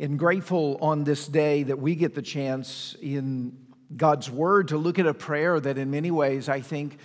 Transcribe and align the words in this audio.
and 0.00 0.18
grateful 0.18 0.78
on 0.80 1.04
this 1.04 1.26
day 1.26 1.62
that 1.62 1.78
we 1.78 1.94
get 1.94 2.14
the 2.14 2.22
chance 2.22 2.96
in 3.02 3.54
God's 3.94 4.30
Word 4.30 4.68
to 4.68 4.78
look 4.78 4.98
at 4.98 5.06
a 5.06 5.12
prayer 5.12 5.60
that, 5.60 5.76
in 5.76 5.90
many 5.90 6.10
ways, 6.10 6.48
I 6.48 6.62
think 6.62 6.98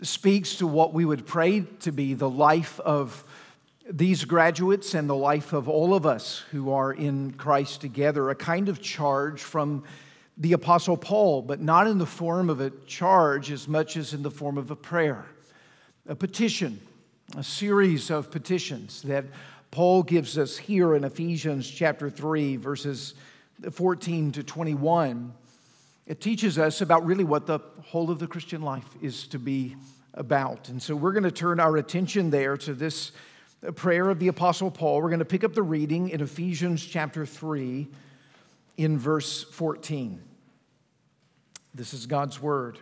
speaks 0.00 0.56
to 0.56 0.66
what 0.66 0.94
we 0.94 1.04
would 1.04 1.26
pray 1.26 1.60
to 1.80 1.92
be 1.92 2.14
the 2.14 2.30
life 2.30 2.80
of 2.80 3.24
these 3.90 4.24
graduates 4.24 4.94
and 4.94 5.08
the 5.08 5.14
life 5.14 5.52
of 5.52 5.68
all 5.68 5.92
of 5.92 6.06
us 6.06 6.38
who 6.50 6.72
are 6.72 6.92
in 6.94 7.32
Christ 7.32 7.82
together, 7.82 8.30
a 8.30 8.34
kind 8.34 8.70
of 8.70 8.80
charge 8.80 9.42
from 9.42 9.84
the 10.38 10.54
Apostle 10.54 10.96
Paul, 10.96 11.42
but 11.42 11.60
not 11.60 11.86
in 11.86 11.98
the 11.98 12.06
form 12.06 12.48
of 12.48 12.62
a 12.62 12.70
charge 12.86 13.50
as 13.50 13.68
much 13.68 13.98
as 13.98 14.14
in 14.14 14.22
the 14.22 14.30
form 14.30 14.56
of 14.56 14.70
a 14.70 14.76
prayer, 14.76 15.26
a 16.08 16.14
petition, 16.14 16.80
a 17.36 17.44
series 17.44 18.10
of 18.10 18.30
petitions 18.30 19.02
that 19.02 19.26
Paul 19.70 20.02
gives 20.02 20.36
us 20.36 20.56
here 20.56 20.96
in 20.96 21.04
Ephesians 21.04 21.70
chapter 21.70 22.10
3, 22.10 22.56
verses 22.56 23.14
14 23.70 24.32
to 24.32 24.42
21. 24.42 25.32
It 26.06 26.20
teaches 26.20 26.58
us 26.58 26.80
about 26.80 27.06
really 27.06 27.22
what 27.22 27.46
the 27.46 27.60
whole 27.84 28.10
of 28.10 28.18
the 28.18 28.26
Christian 28.26 28.62
life 28.62 28.88
is 29.00 29.28
to 29.28 29.38
be 29.38 29.76
about. 30.14 30.68
And 30.70 30.82
so 30.82 30.96
we're 30.96 31.12
going 31.12 31.22
to 31.22 31.30
turn 31.30 31.60
our 31.60 31.76
attention 31.76 32.30
there 32.30 32.56
to 32.56 32.74
this 32.74 33.12
uh, 33.64 33.70
prayer 33.70 34.10
of 34.10 34.18
the 34.18 34.26
Apostle 34.26 34.72
Paul. 34.72 35.02
We're 35.02 35.08
going 35.08 35.20
to 35.20 35.24
pick 35.24 35.44
up 35.44 35.54
the 35.54 35.62
reading 35.62 36.08
in 36.08 36.20
Ephesians 36.20 36.84
chapter 36.84 37.24
3 37.24 37.86
in 38.76 38.98
verse 38.98 39.44
14. 39.44 40.20
This 41.72 41.94
is 41.94 42.06
God's 42.06 42.42
word. 42.42 42.80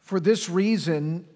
For 0.00 0.20
this 0.20 0.48
reason, 0.48 1.26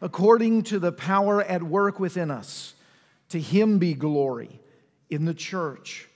according 0.00 0.62
to 0.64 0.78
the 0.78 0.92
power 0.92 1.42
at 1.42 1.62
work 1.62 2.00
within 2.00 2.30
us. 2.30 2.74
To 3.30 3.40
him 3.40 3.78
be 3.78 3.94
glory 3.94 4.60
in 5.08 5.24
the 5.24 5.34
church 5.34 6.08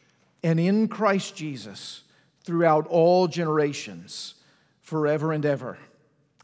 and 0.42 0.58
in 0.58 0.88
Christ 0.88 1.36
Jesus 1.36 2.02
throughout 2.42 2.86
all 2.88 3.28
generations, 3.28 4.34
forever 4.82 5.32
and 5.32 5.46
ever. 5.46 5.78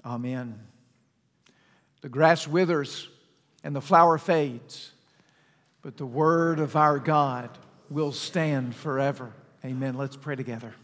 Amen. 0.05 0.59
The 2.01 2.09
grass 2.09 2.47
withers 2.49 3.09
and 3.63 3.77
the 3.77 3.81
flower 3.81 4.17
fades, 4.17 4.93
but 5.83 5.97
the 5.97 6.07
word 6.07 6.59
of 6.61 6.77
our 6.77 6.99
God 6.99 7.51
will 7.91 8.13
stand 8.13 8.75
forever. 8.75 9.33
Amen. 9.65 9.95
Let's 9.95 10.17
pray 10.17 10.37
together. 10.37 10.75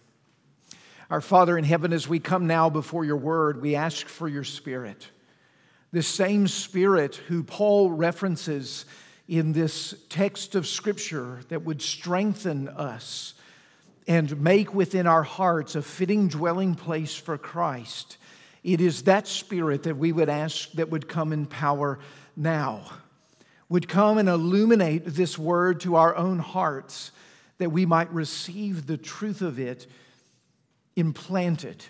Our 1.09 1.21
Father 1.21 1.57
in 1.57 1.65
heaven, 1.65 1.93
as 1.93 2.09
we 2.09 2.19
come 2.19 2.47
now 2.47 2.69
before 2.69 3.05
your 3.05 3.17
word, 3.17 3.63
we 3.63 3.77
ask 3.77 4.09
for 4.09 4.29
your 4.29 4.45
spirit. 4.45 5.09
This 5.93 6.09
same 6.09 6.49
Spirit 6.49 7.17
who 7.17 7.43
Paul 7.43 7.91
references 7.91 8.87
in 9.29 9.53
this 9.53 9.95
text 10.09 10.55
of 10.55 10.67
Scripture 10.67 11.41
that 11.49 11.65
would 11.65 11.81
strengthen 11.81 12.69
us 12.69 13.35
and 14.09 14.41
make 14.41 14.75
within 14.75 15.07
our 15.07 15.23
hearts 15.23 15.75
a 15.75 15.83
fitting 15.83 16.29
dwelling 16.29 16.75
place 16.75 17.15
for 17.15 17.39
Christ. 17.39 18.19
It 18.63 18.81
is 18.81 19.03
that 19.03 19.27
Spirit 19.27 19.85
that 19.85 19.97
we 19.97 20.13
would 20.13 20.29
ask 20.29 20.73
that 20.73 20.91
would 20.91 21.09
come 21.09 21.33
in 21.33 21.47
power 21.47 21.99
now, 22.37 22.83
would 23.69 23.89
come 23.89 24.19
and 24.19 24.29
illuminate 24.29 25.05
this 25.07 25.39
word 25.39 25.81
to 25.81 25.97
our 25.97 26.15
own 26.17 26.39
hearts, 26.39 27.11
that 27.59 27.71
we 27.71 27.87
might 27.87 28.13
receive 28.13 28.87
the 28.87 28.97
truth 28.97 29.41
of 29.41 29.59
it 29.59 29.87
implanted, 30.95 31.85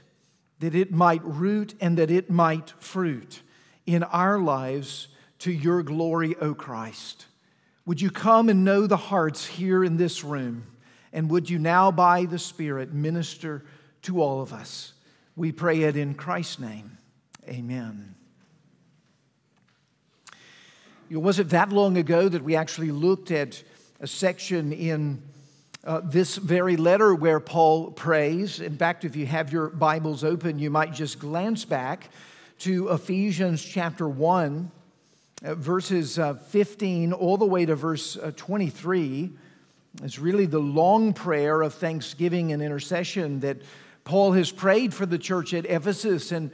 that 0.60 0.74
it 0.74 0.92
might 0.92 1.24
root 1.24 1.74
and 1.80 1.98
that 1.98 2.10
it 2.10 2.30
might 2.30 2.72
fruit 2.78 3.42
in 3.86 4.02
our 4.02 4.38
lives 4.38 5.08
to 5.40 5.52
your 5.52 5.82
glory, 5.82 6.34
O 6.40 6.54
Christ. 6.54 7.26
Would 7.86 8.00
you 8.00 8.10
come 8.10 8.48
and 8.48 8.64
know 8.64 8.86
the 8.86 8.96
hearts 8.96 9.46
here 9.46 9.84
in 9.84 9.96
this 9.96 10.24
room? 10.24 10.64
And 11.12 11.30
would 11.30 11.48
you 11.48 11.58
now, 11.58 11.90
by 11.90 12.24
the 12.24 12.38
Spirit, 12.38 12.92
minister 12.92 13.64
to 14.02 14.20
all 14.20 14.42
of 14.42 14.52
us? 14.52 14.92
We 15.36 15.52
pray 15.52 15.82
it 15.82 15.96
in 15.96 16.14
Christ's 16.14 16.58
name. 16.58 16.98
Amen. 17.48 18.14
It 21.08 21.18
wasn't 21.18 21.50
that 21.50 21.70
long 21.70 21.96
ago 21.96 22.28
that 22.28 22.42
we 22.42 22.56
actually 22.56 22.90
looked 22.90 23.30
at 23.30 23.62
a 24.00 24.08
section 24.08 24.72
in 24.72 25.22
uh, 25.84 26.00
this 26.02 26.36
very 26.36 26.76
letter 26.76 27.14
where 27.14 27.38
Paul 27.38 27.92
prays. 27.92 28.60
In 28.60 28.76
fact, 28.76 29.04
if 29.04 29.14
you 29.14 29.26
have 29.26 29.52
your 29.52 29.68
Bibles 29.68 30.24
open, 30.24 30.58
you 30.58 30.68
might 30.68 30.92
just 30.92 31.20
glance 31.20 31.64
back 31.64 32.10
to 32.58 32.88
Ephesians 32.88 33.62
chapter 33.62 34.08
1, 34.08 34.70
uh, 35.44 35.54
verses 35.56 36.18
uh, 36.18 36.34
15 36.34 37.12
all 37.12 37.36
the 37.36 37.44
way 37.46 37.66
to 37.66 37.74
verse 37.74 38.16
uh, 38.16 38.32
23. 38.34 39.30
It's 40.02 40.18
really 40.18 40.46
the 40.46 40.58
long 40.58 41.12
prayer 41.12 41.60
of 41.60 41.74
thanksgiving 41.74 42.52
and 42.52 42.62
intercession 42.62 43.40
that 43.40 43.58
Paul 44.04 44.32
has 44.32 44.50
prayed 44.50 44.94
for 44.94 45.04
the 45.04 45.18
church 45.18 45.52
at 45.52 45.66
Ephesus. 45.66 46.32
And 46.32 46.50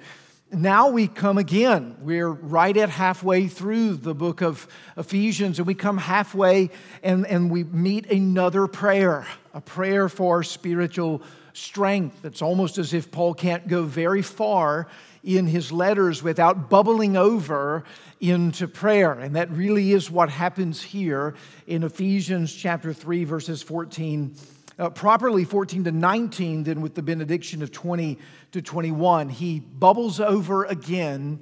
now 0.51 0.89
we 0.89 1.07
come 1.07 1.39
again. 1.39 1.97
We're 2.01 2.31
right 2.31 2.77
at 2.77 2.91
halfway 2.91 3.47
through 3.47 3.95
the 3.95 4.15
book 4.15 4.43
of 4.43 4.67
Ephesians, 4.97 5.59
and 5.59 5.67
we 5.67 5.75
come 5.75 5.99
halfway 5.99 6.71
and, 7.05 7.27
and 7.29 7.49
we 7.49 7.63
meet 7.63 8.11
another 8.11 8.67
prayer, 8.67 9.27
a 9.55 9.61
prayer 9.61 10.09
for 10.09 10.43
spiritual 10.43 11.23
strength. 11.53 12.25
It's 12.25 12.43
almost 12.43 12.79
as 12.79 12.93
if 12.93 13.13
Paul 13.13 13.35
can't 13.35 13.69
go 13.69 13.85
very 13.85 14.23
far 14.23 14.89
in 15.25 15.47
his 15.47 15.71
letters 15.71 16.23
without 16.23 16.69
bubbling 16.69 17.17
over 17.17 17.85
into 18.21 18.67
prayer. 18.67 19.13
And 19.13 19.37
that 19.37 19.51
really 19.51 19.93
is 19.93 20.11
what 20.11 20.31
happens 20.31 20.83
here 20.83 21.35
in 21.67 21.85
Ephesians 21.85 22.53
chapter 22.53 22.93
3, 22.93 23.25
verses 23.25 23.63
14. 23.63 24.35
Uh, 24.79 24.89
properly 24.89 25.45
14 25.45 25.85
to 25.85 25.93
19, 25.93 26.65
then 26.65 26.81
with 26.81 26.95
the 26.95 27.03
benediction 27.03 27.63
of 27.63 27.71
20 27.71 28.19
to 28.53 28.63
21, 28.63 29.29
he 29.29 29.61
bubbles 29.61 30.19
over 30.19 30.65
again 30.65 31.41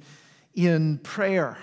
in 0.53 0.97
prayer. 0.97 1.57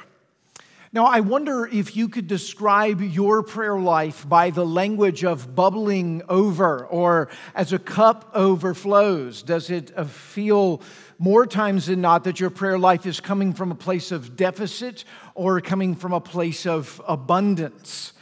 Now, 0.91 1.05
I 1.05 1.21
wonder 1.21 1.67
if 1.67 1.95
you 1.97 2.09
could 2.09 2.27
describe 2.27 3.03
your 3.03 3.43
prayer 3.43 3.79
life 3.79 4.27
by 4.27 4.49
the 4.49 4.65
language 4.65 5.23
of 5.23 5.55
bubbling 5.55 6.23
over 6.31 6.87
or 6.87 7.29
as 7.55 7.75
a 7.75 7.79
cup 7.79 8.31
overflows. 8.33 9.43
Does 9.43 9.69
it 9.69 9.93
uh, 9.95 10.05
feel 10.05 10.81
more 11.19 11.47
times 11.47 11.87
than 11.87 12.01
not 12.01 12.25
that 12.25 12.41
your 12.41 12.51
prayer 12.51 12.79
life 12.79 13.07
is 13.07 13.21
coming 13.21 13.53
from 13.53 13.73
a 13.73 13.75
place 13.75 14.13
of 14.13 14.37
deficit 14.37 15.05
or 15.35 15.61
coming 15.61 15.95
from 15.95 16.13
a 16.13 16.21
place 16.21 16.67
of 16.67 17.03
abundance? 17.07 18.13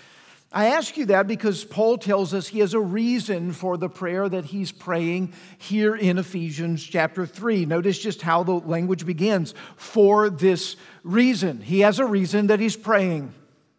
I 0.52 0.66
ask 0.69 0.96
you 0.96 1.04
that 1.06 1.26
because 1.26 1.64
Paul 1.64 1.98
tells 1.98 2.32
us 2.32 2.48
he 2.48 2.60
has 2.60 2.72
a 2.72 2.81
reason 2.81 3.52
for 3.52 3.76
the 3.76 3.90
prayer 3.90 4.26
that 4.26 4.46
he's 4.46 4.72
praying 4.72 5.34
here 5.58 5.94
in 5.94 6.16
Ephesians 6.16 6.82
chapter 6.82 7.26
3. 7.26 7.66
Notice 7.66 7.98
just 7.98 8.22
how 8.22 8.43
the 8.43 8.54
language 8.54 9.04
begins 9.04 9.54
for 9.76 10.31
this 10.31 10.76
reason. 11.02 11.60
He 11.60 11.81
has 11.81 11.98
a 11.98 12.06
reason 12.06 12.46
that 12.46 12.60
he's 12.60 12.76
praying. 12.76 13.34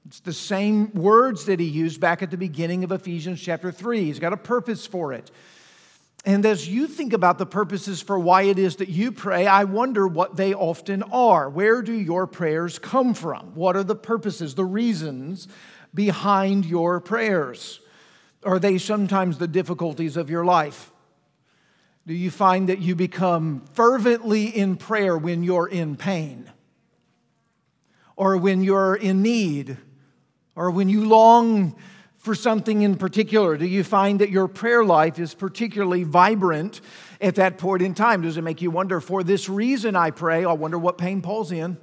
It's 0.05 0.19
the 0.19 0.33
same 0.33 0.91
words 0.93 1.45
that 1.45 1.59
he 1.59 1.65
used 1.65 1.99
back 1.99 2.21
at 2.21 2.31
the 2.31 2.37
beginning 2.37 2.83
of 2.83 2.91
Ephesians 2.91 3.41
chapter 3.41 3.71
3. 3.71 4.03
He's 4.03 4.19
got 4.19 4.31
a 4.31 4.37
purpose 4.37 4.85
for 4.85 5.13
it. 5.13 5.31
And 6.27 6.45
as 6.45 6.67
you 6.67 6.87
think 6.87 7.13
about 7.13 7.37
the 7.37 7.45
purposes 7.45 8.01
for 8.01 8.19
why 8.19 8.41
it 8.41 8.59
is 8.59 8.75
that 8.75 8.89
you 8.89 9.13
pray, 9.13 9.47
I 9.47 9.63
wonder 9.63 10.05
what 10.05 10.35
they 10.35 10.53
often 10.53 11.01
are. 11.03 11.49
Where 11.49 11.81
do 11.81 11.93
your 11.93 12.27
prayers 12.27 12.79
come 12.79 13.13
from? 13.13 13.55
What 13.55 13.77
are 13.77 13.83
the 13.83 13.95
purposes, 13.95 14.53
the 14.53 14.65
reasons 14.65 15.47
behind 15.93 16.65
your 16.65 16.99
prayers? 16.99 17.79
Are 18.43 18.59
they 18.59 18.77
sometimes 18.77 19.37
the 19.37 19.47
difficulties 19.47 20.17
of 20.17 20.29
your 20.29 20.43
life? 20.43 20.91
Do 22.05 22.13
you 22.13 22.29
find 22.29 22.67
that 22.67 22.79
you 22.79 22.93
become 22.93 23.63
fervently 23.71 24.47
in 24.47 24.75
prayer 24.75 25.17
when 25.17 25.43
you're 25.43 25.69
in 25.69 25.95
pain? 25.95 26.51
Or 28.17 28.35
when 28.35 28.63
you're 28.63 28.95
in 28.95 29.21
need? 29.21 29.77
Or 30.57 30.71
when 30.71 30.89
you 30.89 31.05
long 31.05 31.77
for 32.27 32.35
something 32.35 32.81
in 32.81 32.95
particular? 32.95 33.55
Do 33.55 33.65
you 33.65 33.85
find 33.85 34.19
that 34.19 34.29
your 34.29 34.49
prayer 34.49 34.83
life 34.83 35.17
is 35.17 35.33
particularly 35.33 36.03
vibrant 36.03 36.81
at 37.21 37.35
that 37.35 37.57
point 37.57 37.81
in 37.81 37.93
time? 37.93 38.21
Does 38.21 38.35
it 38.35 38.41
make 38.41 38.61
you 38.61 38.69
wonder, 38.69 38.99
for 38.99 39.23
this 39.23 39.47
reason 39.47 39.95
I 39.95 40.11
pray? 40.11 40.43
I 40.43 40.51
wonder 40.51 40.77
what 40.77 40.97
pain 40.97 41.21
Paul's 41.21 41.53
in. 41.53 41.77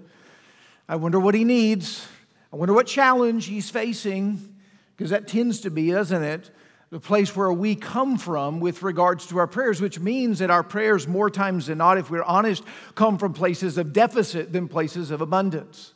I 0.87 0.97
wonder 0.97 1.19
what 1.19 1.35
he 1.35 1.45
needs. 1.45 2.07
I 2.53 2.57
wonder 2.57 2.75
what 2.75 2.87
challenge 2.87 3.47
he's 3.47 3.71
facing, 3.71 4.55
because 4.95 5.09
that 5.09 5.27
tends 5.27 5.63
to 5.63 5.71
be, 5.71 5.93
doesn't 5.93 6.23
it? 6.23 6.51
the 6.91 7.01
place 7.01 7.35
where 7.35 7.53
we 7.53 7.75
come 7.75 8.19
from 8.19 8.61
with 8.61 8.83
regards 8.83 9.27
to 9.27 9.39
our 9.39 9.47
prayers, 9.47 9.81
which 9.81 9.99
means 9.99 10.41
that 10.41 10.51
our 10.51 10.63
prayers, 10.63 11.09
more 11.09 11.31
times 11.31 11.67
than 11.67 11.79
not, 11.79 11.99
if 11.99 12.11
we're 12.11 12.23
honest, 12.23 12.63
come 12.95 13.19
from 13.19 13.33
places 13.33 13.79
of 13.79 13.95
deficit 13.95 14.53
than 14.53 14.69
places 14.69 15.11
of 15.11 15.21
abundance, 15.21 15.94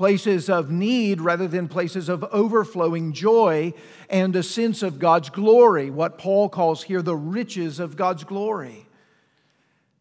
places 0.00 0.48
of 0.48 0.70
need 0.70 1.20
rather 1.20 1.46
than 1.46 1.68
places 1.68 2.08
of 2.08 2.24
overflowing 2.32 3.12
joy 3.12 3.70
and 4.08 4.34
a 4.34 4.42
sense 4.42 4.82
of 4.82 4.98
God's 4.98 5.28
glory, 5.28 5.90
what 5.90 6.16
Paul 6.16 6.48
calls 6.48 6.84
here 6.84 7.02
the 7.02 7.14
riches 7.14 7.78
of 7.78 7.98
God's 7.98 8.24
glory. 8.24 8.86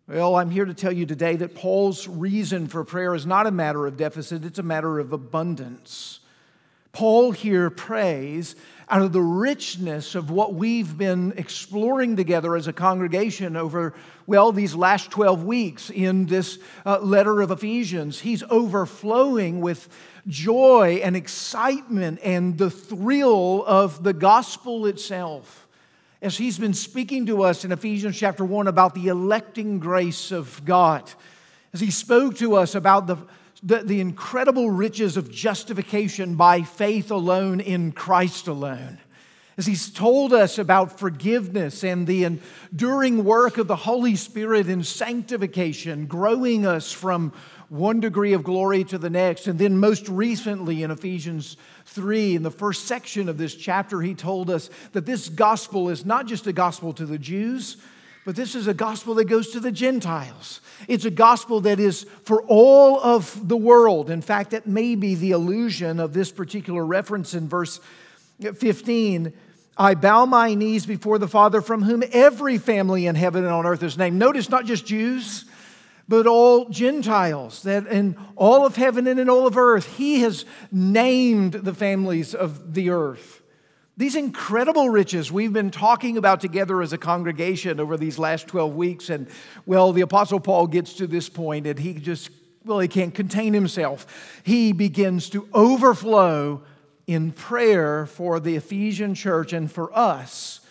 Well, 0.08 0.38
I'm 0.38 0.52
here 0.52 0.64
to 0.64 0.74
tell 0.74 0.94
you 0.94 1.06
today 1.06 1.36
that 1.36 1.54
Paul's 1.54 2.08
reason 2.08 2.70
for 2.70 2.86
prayer 2.86 3.14
is 3.14 3.26
not 3.26 3.46
a 3.46 3.52
matter 3.52 3.86
of 3.86 3.98
deficit, 3.98 4.46
it's 4.46 4.58
a 4.58 4.64
matter 4.64 5.00
of 5.00 5.12
abundance. 5.12 6.22
Paul 6.94 7.32
here 7.32 7.70
prays 7.70 8.56
out 8.90 9.04
of 9.04 9.14
the 9.14 9.22
richness 9.22 10.16
of 10.16 10.32
what 10.32 10.56
we've 10.56 10.98
been 10.98 11.34
exploring 11.38 12.16
together 12.16 12.56
as 12.56 12.68
a 12.68 12.74
congregation 12.74 13.56
over, 13.56 13.94
well, 14.26 14.52
these 14.52 14.74
last 14.74 15.12
12 15.12 15.44
weeks 15.44 15.92
in 15.92 16.26
this 16.26 16.58
uh, 16.86 17.00
letter 17.00 17.42
of 17.42 17.52
Ephesians. 17.52 18.22
He's 18.22 18.42
overflowing 18.50 19.62
with 19.62 19.90
joy 20.28 21.02
and 21.04 21.16
excitement 21.16 22.20
and 22.24 22.58
the 22.58 22.72
thrill 22.72 23.64
of 23.68 24.04
the 24.04 24.14
gospel 24.14 24.88
itself. 24.88 25.68
As 26.22 26.38
he's 26.38 26.58
been 26.58 26.74
speaking 26.74 27.28
to 27.28 27.44
us 27.44 27.64
in 27.64 27.72
Ephesians 27.72 28.18
chapter 28.18 28.44
1 28.44 28.68
about 28.68 28.96
the 28.96 29.08
electing 29.08 29.80
grace 29.80 30.32
of 30.32 30.66
God, 30.66 31.10
as 31.74 31.80
he 31.80 31.92
spoke 31.92 32.38
to 32.38 32.56
us 32.56 32.74
about 32.74 33.06
the 33.06 33.18
the, 33.62 33.80
the 33.80 34.00
incredible 34.00 34.70
riches 34.70 35.18
of 35.18 35.32
justification 35.32 36.36
by 36.36 36.62
faith 36.62 37.12
alone 37.12 37.60
in 37.60 37.92
Christ 37.92 38.48
alone. 38.48 39.00
As 39.58 39.66
he's 39.66 39.90
told 39.90 40.32
us 40.32 40.58
about 40.58 41.00
forgiveness 41.00 41.84
and 41.84 42.08
the 42.08 42.24
enduring 42.24 43.26
work 43.26 43.58
of 43.58 43.68
the 43.68 43.76
Holy 43.76 44.16
Spirit 44.16 44.70
in 44.70 44.84
sanctification, 44.84 46.06
growing 46.06 46.66
us 46.66 46.94
from 46.94 47.34
one 47.70 48.00
degree 48.00 48.34
of 48.34 48.44
glory 48.44 48.84
to 48.86 48.98
the 48.98 49.10
next. 49.10 49.48
And 49.48 49.60
then, 49.60 49.78
most 49.78 50.10
recently, 50.10 50.82
in 50.82 50.92
Ephesians 50.92 51.56
3, 51.86 52.36
in 52.36 52.44
the 52.44 52.52
first 52.52 52.86
section 52.86 53.30
of 53.30 53.38
this 53.38 53.54
chapter, 53.56 54.02
he 54.02 54.16
told 54.16 54.50
us 54.50 54.70
that 54.94 55.06
this 55.06 55.30
gospel 55.30 55.90
is 55.90 56.06
not 56.06 56.26
just 56.26 56.48
a 56.48 56.54
gospel 56.54 56.94
to 56.94 57.06
the 57.06 57.20
Jews, 57.20 57.78
but 58.30 58.36
this 58.36 58.54
is 58.54 58.68
a 58.68 58.76
gospel 58.76 59.16
that 59.16 59.26
goes 59.26 59.50
to 59.50 59.60
the 59.60 59.72
Gentiles. 59.72 60.62
It's 60.88 61.04
a 61.04 61.10
gospel 61.10 61.62
that 61.62 61.80
is 61.80 62.04
for 62.26 62.44
all 62.44 63.00
of 63.00 63.48
the 63.48 63.58
world. 63.58 64.12
In 64.12 64.22
fact, 64.22 64.52
that 64.52 64.68
may 64.68 64.94
be 64.94 65.16
the 65.16 65.32
allusion 65.32 66.00
of 66.00 66.14
this 66.14 66.32
particular 66.32 66.86
reference 66.86 67.34
in 67.34 67.50
verse 67.50 67.80
15. 68.40 69.34
I 69.80 69.96
bow 69.96 70.28
my 70.28 70.54
knees 70.54 70.86
before 70.86 71.18
the 71.18 71.28
Father 71.28 71.60
from 71.60 71.82
whom 71.82 72.04
every 72.12 72.60
family 72.60 73.08
in 73.08 73.16
heaven 73.16 73.46
and 73.46 73.52
on 73.52 73.66
earth 73.66 73.82
is 73.82 73.98
named. 73.98 74.20
Notice 74.20 74.48
not 74.48 74.66
just 74.66 74.86
Jews, 74.86 75.46
but 76.08 76.28
all 76.28 76.70
Gentiles, 76.70 77.64
that 77.64 77.88
in 77.88 78.16
all 78.36 78.64
of 78.64 78.76
heaven 78.76 79.08
and 79.08 79.20
in 79.20 79.28
all 79.28 79.48
of 79.48 79.58
earth, 79.58 79.98
He 79.98 80.20
has 80.20 80.46
named 80.72 81.54
the 81.54 81.74
families 81.74 82.36
of 82.36 82.76
the 82.76 82.92
earth. 82.92 83.39
These 84.00 84.16
incredible 84.16 84.90
riches 84.90 85.30
we've 85.30 85.52
been 85.52 85.72
talking 85.72 86.16
about 86.16 86.40
together 86.40 86.82
as 86.82 86.94
a 86.94 86.98
congregation 86.98 87.82
over 87.82 87.98
these 87.98 88.18
last 88.18 88.48
12 88.48 88.74
weeks. 88.74 89.10
And 89.10 89.28
well, 89.66 89.92
the 89.92 90.00
Apostle 90.00 90.40
Paul 90.40 90.68
gets 90.68 90.94
to 90.94 91.06
this 91.06 91.28
point 91.28 91.68
and 91.68 91.78
he 91.78 91.96
just, 91.96 92.30
well, 92.64 92.80
he 92.80 92.88
can't 92.88 93.14
contain 93.14 93.54
himself. 93.54 94.42
He 94.46 94.72
begins 94.72 95.30
to 95.32 95.50
overflow 95.54 96.64
in 97.08 97.34
prayer 97.34 98.06
for 98.06 98.40
the 98.40 98.56
Ephesian 98.56 99.16
church 99.16 99.52
and 99.52 99.70
for 99.70 99.92
us 99.94 100.62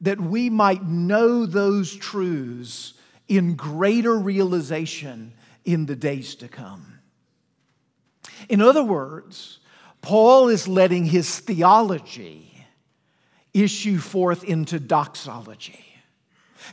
that 0.00 0.20
we 0.20 0.48
might 0.48 0.84
know 0.84 1.46
those 1.46 1.96
truths 1.96 2.94
in 3.26 3.56
greater 3.56 4.16
realization 4.16 5.32
in 5.64 5.86
the 5.86 5.96
days 5.96 6.36
to 6.36 6.46
come. 6.46 7.00
In 8.48 8.62
other 8.62 8.84
words, 8.84 9.58
Paul 10.02 10.48
is 10.48 10.68
letting 10.68 11.06
his 11.06 11.40
theology 11.40 12.49
issue 13.54 13.98
forth 13.98 14.44
into 14.44 14.78
doxology. 14.78 15.84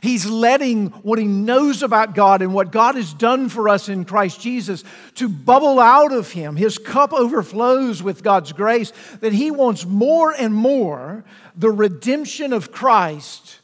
He's 0.02 0.26
letting 0.26 0.88
what 0.88 1.18
he 1.18 1.26
knows 1.26 1.82
about 1.82 2.14
God 2.14 2.42
and 2.42 2.54
what 2.54 2.70
God 2.70 2.94
has 2.94 3.12
done 3.12 3.48
for 3.48 3.68
us 3.68 3.88
in 3.88 4.04
Christ 4.04 4.40
Jesus 4.40 4.84
to 5.14 5.28
bubble 5.28 5.80
out 5.80 6.12
of 6.12 6.30
him. 6.30 6.56
His 6.56 6.78
cup 6.78 7.12
overflows 7.12 8.02
with 8.02 8.22
God's 8.22 8.52
grace, 8.52 8.92
that 9.20 9.32
he 9.32 9.50
wants 9.50 9.86
more 9.86 10.32
and 10.32 10.54
more 10.54 11.24
the 11.56 11.70
redemption 11.70 12.52
of 12.52 12.70
Christ 12.70 13.60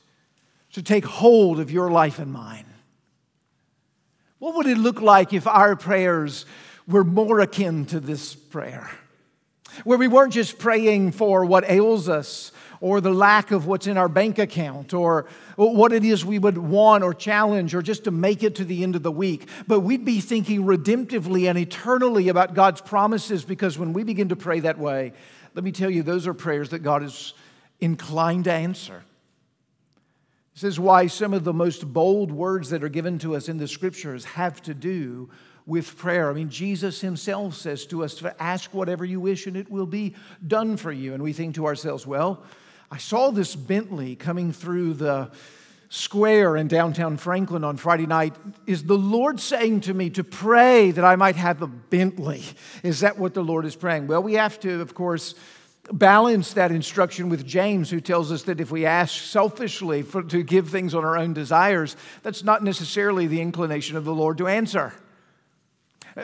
to 0.72 0.82
take 0.82 1.04
hold 1.04 1.60
of 1.60 1.70
your 1.70 1.90
life 1.90 2.18
and 2.18 2.32
mine. 2.32 2.66
What 4.38 4.56
would 4.56 4.66
it 4.66 4.78
look 4.78 5.00
like 5.00 5.32
if 5.32 5.46
our 5.46 5.76
prayers 5.76 6.46
were 6.88 7.04
more 7.04 7.40
akin 7.40 7.86
to 7.86 8.00
this 8.00 8.34
prayer? 8.34 8.90
Where 9.84 9.98
we 9.98 10.08
weren't 10.08 10.32
just 10.32 10.58
praying 10.58 11.12
for 11.12 11.44
what 11.44 11.68
ails 11.68 12.08
us 12.08 12.50
or 12.84 13.00
the 13.00 13.14
lack 13.14 13.50
of 13.50 13.66
what's 13.66 13.86
in 13.86 13.96
our 13.96 14.10
bank 14.10 14.38
account 14.38 14.92
or 14.92 15.24
what 15.56 15.90
it 15.90 16.04
is 16.04 16.22
we 16.22 16.38
would 16.38 16.58
want 16.58 17.02
or 17.02 17.14
challenge 17.14 17.74
or 17.74 17.80
just 17.80 18.04
to 18.04 18.10
make 18.10 18.42
it 18.42 18.56
to 18.56 18.62
the 18.62 18.82
end 18.82 18.94
of 18.94 19.02
the 19.02 19.10
week. 19.10 19.48
But 19.66 19.80
we'd 19.80 20.04
be 20.04 20.20
thinking 20.20 20.64
redemptively 20.64 21.48
and 21.48 21.56
eternally 21.56 22.28
about 22.28 22.52
God's 22.52 22.82
promises 22.82 23.42
because 23.42 23.78
when 23.78 23.94
we 23.94 24.04
begin 24.04 24.28
to 24.28 24.36
pray 24.36 24.60
that 24.60 24.78
way, 24.78 25.14
let 25.54 25.64
me 25.64 25.72
tell 25.72 25.88
you, 25.88 26.02
those 26.02 26.26
are 26.26 26.34
prayers 26.34 26.68
that 26.70 26.80
God 26.80 27.02
is 27.02 27.32
inclined 27.80 28.44
to 28.44 28.52
answer. 28.52 29.02
This 30.52 30.64
is 30.64 30.78
why 30.78 31.06
some 31.06 31.32
of 31.32 31.42
the 31.42 31.54
most 31.54 31.90
bold 31.90 32.30
words 32.30 32.68
that 32.68 32.84
are 32.84 32.90
given 32.90 33.18
to 33.20 33.34
us 33.34 33.48
in 33.48 33.56
the 33.56 33.66
scriptures 33.66 34.26
have 34.26 34.60
to 34.60 34.74
do 34.74 35.30
with 35.64 35.96
prayer. 35.96 36.28
I 36.28 36.34
mean, 36.34 36.50
Jesus 36.50 37.00
himself 37.00 37.54
says 37.54 37.86
to 37.86 38.04
us 38.04 38.16
to 38.16 38.42
ask 38.42 38.74
whatever 38.74 39.06
you 39.06 39.20
wish 39.20 39.46
and 39.46 39.56
it 39.56 39.70
will 39.70 39.86
be 39.86 40.14
done 40.46 40.76
for 40.76 40.92
you. 40.92 41.14
And 41.14 41.22
we 41.22 41.32
think 41.32 41.54
to 41.54 41.64
ourselves, 41.64 42.06
well, 42.06 42.44
I 42.94 42.98
saw 42.98 43.32
this 43.32 43.56
Bentley 43.56 44.14
coming 44.14 44.52
through 44.52 44.94
the 44.94 45.32
square 45.88 46.56
in 46.56 46.68
downtown 46.68 47.16
Franklin 47.16 47.64
on 47.64 47.76
Friday 47.76 48.06
night. 48.06 48.36
Is 48.68 48.84
the 48.84 48.96
Lord 48.96 49.40
saying 49.40 49.80
to 49.80 49.94
me 49.94 50.10
to 50.10 50.22
pray 50.22 50.92
that 50.92 51.04
I 51.04 51.16
might 51.16 51.34
have 51.34 51.60
a 51.60 51.66
Bentley? 51.66 52.44
Is 52.84 53.00
that 53.00 53.18
what 53.18 53.34
the 53.34 53.42
Lord 53.42 53.64
is 53.64 53.74
praying? 53.74 54.06
Well, 54.06 54.22
we 54.22 54.34
have 54.34 54.60
to, 54.60 54.80
of 54.80 54.94
course, 54.94 55.34
balance 55.92 56.52
that 56.52 56.70
instruction 56.70 57.30
with 57.30 57.44
James, 57.44 57.90
who 57.90 58.00
tells 58.00 58.30
us 58.30 58.44
that 58.44 58.60
if 58.60 58.70
we 58.70 58.86
ask 58.86 59.20
selfishly 59.20 60.02
for, 60.02 60.22
to 60.22 60.44
give 60.44 60.68
things 60.68 60.94
on 60.94 61.04
our 61.04 61.18
own 61.18 61.34
desires, 61.34 61.96
that's 62.22 62.44
not 62.44 62.62
necessarily 62.62 63.26
the 63.26 63.40
inclination 63.40 63.96
of 63.96 64.04
the 64.04 64.14
Lord 64.14 64.38
to 64.38 64.46
answer. 64.46 64.94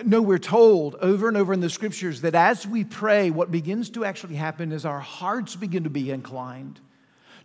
No, 0.04 0.22
we're 0.22 0.38
told 0.38 0.94
over 0.96 1.26
and 1.26 1.36
over 1.36 1.52
in 1.52 1.60
the 1.60 1.70
scriptures 1.70 2.20
that 2.20 2.36
as 2.36 2.66
we 2.66 2.84
pray, 2.84 3.30
what 3.30 3.50
begins 3.50 3.90
to 3.90 4.04
actually 4.04 4.36
happen 4.36 4.70
is 4.70 4.84
our 4.84 5.00
hearts 5.00 5.56
begin 5.56 5.84
to 5.84 5.90
be 5.90 6.10
inclined 6.10 6.80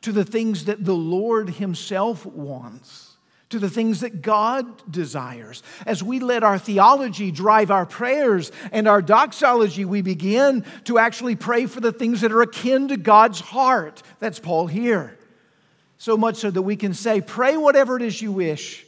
to 0.01 0.11
the 0.11 0.23
things 0.23 0.65
that 0.65 0.85
the 0.85 0.93
Lord 0.93 1.49
Himself 1.49 2.23
wants, 2.23 3.17
to 3.49 3.57
the 3.57 3.69
things 3.69 4.01
that 4.01 4.21
God 4.21 4.91
desires. 4.91 5.63
As 5.87 6.03
we 6.03 6.19
let 6.19 6.43
our 6.43 6.59
theology 6.59 7.31
drive 7.31 7.71
our 7.71 7.87
prayers 7.87 8.51
and 8.71 8.87
our 8.87 9.01
doxology, 9.01 9.83
we 9.83 10.03
begin 10.03 10.63
to 10.83 10.99
actually 10.99 11.35
pray 11.35 11.65
for 11.65 11.79
the 11.79 11.91
things 11.91 12.21
that 12.21 12.31
are 12.31 12.43
akin 12.43 12.89
to 12.89 12.97
God's 12.97 13.39
heart. 13.39 14.03
That's 14.19 14.39
Paul 14.39 14.67
here. 14.67 15.17
So 15.97 16.15
much 16.15 16.35
so 16.35 16.51
that 16.51 16.61
we 16.61 16.75
can 16.75 16.93
say, 16.93 17.21
Pray 17.21 17.57
whatever 17.57 17.95
it 17.95 18.03
is 18.03 18.21
you 18.21 18.31
wish 18.31 18.85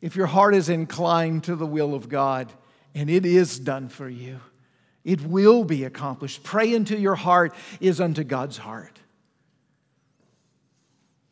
if 0.00 0.16
your 0.16 0.26
heart 0.26 0.56
is 0.56 0.68
inclined 0.68 1.44
to 1.44 1.54
the 1.54 1.66
will 1.66 1.94
of 1.94 2.08
God 2.08 2.52
and 2.96 3.10
it 3.10 3.26
is 3.26 3.58
done 3.58 3.90
for 3.90 4.08
you. 4.08 4.40
It 5.04 5.20
will 5.20 5.64
be 5.64 5.84
accomplished. 5.84 6.42
Pray 6.42 6.74
until 6.74 6.98
your 6.98 7.14
heart 7.14 7.54
is 7.78 8.00
unto 8.00 8.24
God's 8.24 8.56
heart. 8.56 8.98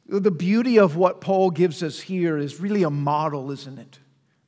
The 0.07 0.31
beauty 0.31 0.79
of 0.79 0.95
what 0.95 1.23
Paul 1.23 1.51
gives 1.51 1.83
us 1.83 1.99
here 2.03 2.37
is 2.37 2.61
really 2.61 2.83
a 2.83 2.91
model, 2.91 3.51
isn't 3.51 3.79
it? 3.79 3.99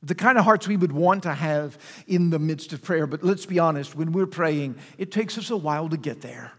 The 0.02 0.14
kind 0.14 0.36
of 0.36 0.44
hearts 0.44 0.68
we 0.68 0.76
would 0.76 0.92
want 0.92 1.22
to 1.22 1.32
have 1.32 1.78
in 2.06 2.28
the 2.28 2.38
midst 2.38 2.74
of 2.74 2.82
prayer. 2.82 3.06
But 3.06 3.24
let's 3.24 3.46
be 3.46 3.58
honest, 3.58 3.96
when 3.96 4.12
we're 4.12 4.26
praying, 4.26 4.76
it 4.98 5.10
takes 5.10 5.38
us 5.38 5.48
a 5.48 5.56
while 5.56 5.88
to 5.88 5.96
get 5.96 6.20
there. 6.20 6.52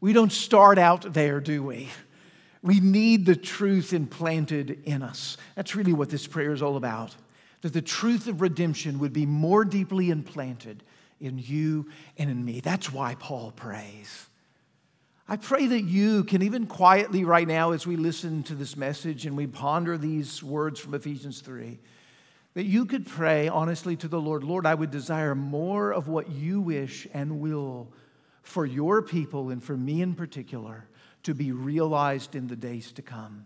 We 0.00 0.14
don't 0.14 0.32
start 0.32 0.78
out 0.78 1.12
there, 1.12 1.40
do 1.40 1.62
we? 1.62 1.90
We 2.62 2.80
need 2.80 3.26
the 3.26 3.36
truth 3.36 3.92
implanted 3.92 4.82
in 4.84 5.02
us. 5.02 5.36
That's 5.54 5.76
really 5.76 5.92
what 5.92 6.08
this 6.08 6.26
prayer 6.26 6.52
is 6.52 6.62
all 6.62 6.76
about. 6.78 7.14
That 7.62 7.72
the 7.72 7.82
truth 7.82 8.28
of 8.28 8.40
redemption 8.40 8.98
would 9.00 9.12
be 9.12 9.26
more 9.26 9.64
deeply 9.64 10.10
implanted 10.10 10.84
in 11.20 11.38
you 11.38 11.88
and 12.16 12.30
in 12.30 12.44
me. 12.44 12.60
That's 12.60 12.92
why 12.92 13.16
Paul 13.16 13.52
prays. 13.52 14.28
I 15.30 15.36
pray 15.36 15.66
that 15.66 15.82
you 15.82 16.24
can, 16.24 16.42
even 16.42 16.66
quietly 16.66 17.24
right 17.24 17.46
now, 17.46 17.72
as 17.72 17.86
we 17.86 17.96
listen 17.96 18.42
to 18.44 18.54
this 18.54 18.76
message 18.76 19.26
and 19.26 19.36
we 19.36 19.46
ponder 19.46 19.98
these 19.98 20.42
words 20.42 20.80
from 20.80 20.94
Ephesians 20.94 21.40
3, 21.40 21.78
that 22.54 22.64
you 22.64 22.86
could 22.86 23.06
pray 23.06 23.46
honestly 23.46 23.94
to 23.96 24.08
the 24.08 24.20
Lord 24.20 24.42
Lord, 24.42 24.64
I 24.64 24.74
would 24.74 24.90
desire 24.90 25.34
more 25.34 25.92
of 25.92 26.08
what 26.08 26.30
you 26.30 26.60
wish 26.60 27.06
and 27.12 27.40
will 27.40 27.92
for 28.42 28.64
your 28.64 29.02
people 29.02 29.50
and 29.50 29.62
for 29.62 29.76
me 29.76 30.00
in 30.00 30.14
particular 30.14 30.88
to 31.24 31.34
be 31.34 31.52
realized 31.52 32.34
in 32.34 32.46
the 32.46 32.56
days 32.56 32.90
to 32.92 33.02
come. 33.02 33.44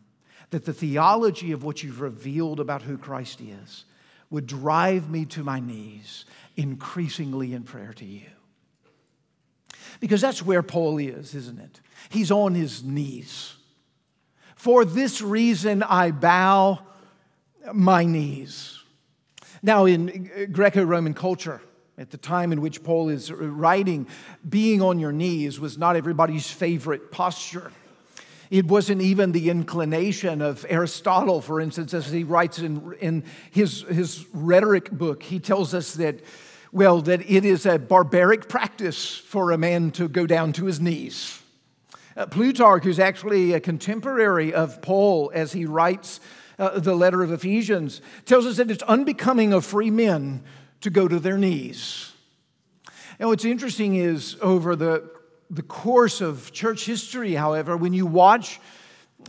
That 0.51 0.65
the 0.65 0.73
theology 0.73 1.51
of 1.51 1.65
what 1.65 1.83
you've 1.83 2.01
revealed 2.01 2.61
about 2.61 2.83
who 2.83 2.97
Christ 2.97 3.41
is 3.41 3.87
would 4.33 4.47
drive 4.47 5.11
me 5.11 5.27
to 5.27 5.45
my 5.45 5.61
knees 5.61 6.25
increasingly 6.57 7.53
in 7.53 7.63
prayer 7.63 7.93
to 7.93 8.05
you. 8.05 8.27
Because 10.01 10.23
that's 10.23 10.43
where 10.43 10.63
Paul 10.63 10.99
is, 10.99 11.35
isn't 11.35 11.61
it? 11.61 11.81
He's 12.09 12.31
on 12.31 12.55
his 12.55 12.83
knees. 12.83 13.55
For 14.57 14.85
this 14.87 15.21
reason, 15.21 15.83
I 15.83 16.13
bow 16.13 16.81
my 17.75 18.05
knees. 18.05 18.83
Now, 19.63 19.85
in 19.85 20.49
Greco 20.51 20.83
Roman 20.83 21.15
culture, 21.15 21.61
at 21.99 22.11
the 22.11 22.17
time 22.17 22.53
in 22.53 22.63
which 22.63 22.83
Paul 22.83 23.11
is 23.11 23.31
writing, 23.31 24.07
being 24.49 24.81
on 24.81 24.99
your 24.99 25.13
knees 25.13 25.61
was 25.61 25.77
not 25.77 25.95
everybody's 25.95 26.51
favorite 26.51 27.13
posture. 27.13 27.71
It 28.53 28.67
wasn't 28.67 29.01
even 29.01 29.33
the 29.33 29.49
inclination 29.49 30.43
of 30.43 30.67
Aristotle, 30.69 31.41
for 31.41 31.59
instance, 31.59 31.95
as 31.95 32.11
he 32.11 32.23
writes 32.23 32.59
in, 32.59 32.93
in 33.01 33.25
his, 33.51 33.81
his 33.89 34.27
rhetoric 34.35 34.91
book. 34.91 35.23
He 35.23 35.41
tells 35.41 35.73
us 35.73 35.95
that 35.95 36.21
well, 36.71 37.01
that 37.01 37.31
it 37.31 37.47
is 37.47 37.65
a 37.65 37.79
barbaric 37.79 38.51
practice 38.51 39.17
for 39.17 39.53
a 39.53 39.59
man 39.59 39.91
to 39.93 40.07
go 40.07 40.27
down 40.27 40.53
to 40.55 40.67
his 40.67 40.81
knees. 40.81 41.41
Uh, 42.15 42.27
Plutarch, 42.27 42.85
who's 42.85 42.99
actually 42.99 43.55
a 43.55 43.61
contemporary 43.61 44.53
of 44.53 44.83
Paul 44.83 45.33
as 45.35 45.53
he 45.53 45.65
writes 45.65 46.21
uh, 46.59 46.79
the 46.79 46.95
letter 46.95 47.23
of 47.23 47.33
Ephesians, 47.33 48.03
tells 48.27 48.45
us 48.45 48.59
that 48.59 48.71
it's 48.71 48.83
unbecoming 48.83 49.55
of 49.55 49.65
free 49.65 49.91
men 49.91 50.43
to 50.83 50.91
go 50.91 51.09
to 51.09 51.19
their 51.19 51.39
knees. 51.39 52.13
And 53.19 53.31
what's 53.31 53.47
interesting 53.47 53.95
is 53.95 54.37
over 54.43 54.77
the, 54.77 55.11
the 55.53 55.63
course 55.63 56.23
of 56.23 56.51
church 56.51 56.87
history, 56.87 57.35
however, 57.35 57.77
when 57.77 57.93
you 57.93 58.07
watch 58.07 58.59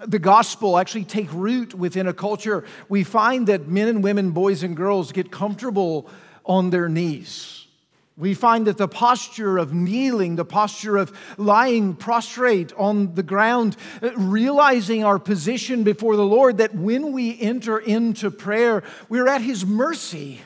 the 0.08 0.20
gospel 0.20 0.78
actually 0.78 1.04
take 1.04 1.32
root 1.34 1.74
within 1.74 2.08
a 2.08 2.14
culture, 2.14 2.64
we 2.88 3.04
find 3.04 3.48
that 3.48 3.68
men 3.68 3.90
and 3.90 4.04
women, 4.04 4.32
boys 4.32 4.64
and 4.64 4.76
girls 4.76 5.12
get 5.12 5.32
comfortable 5.32 6.10
on 6.46 6.70
their 6.70 6.88
knees. 6.88 7.68
We 8.16 8.36
find 8.36 8.68
that 8.68 8.78
the 8.78 8.88
posture 8.88 9.58
of 9.58 9.74
kneeling, 9.74 10.36
the 10.36 10.46
posture 10.46 10.98
of 10.98 11.12
lying 11.38 11.96
prostrate 11.96 12.72
on 12.78 13.16
the 13.16 13.24
ground, 13.24 13.76
realizing 14.16 15.04
our 15.04 15.20
position 15.20 15.84
before 15.84 16.16
the 16.16 16.26
Lord, 16.26 16.58
that 16.58 16.74
when 16.74 17.12
we 17.12 17.40
enter 17.42 17.80
into 17.80 18.32
prayer, 18.32 18.84
we're 19.10 19.28
at 19.28 19.42
His 19.42 19.66
mercy. 19.66 20.42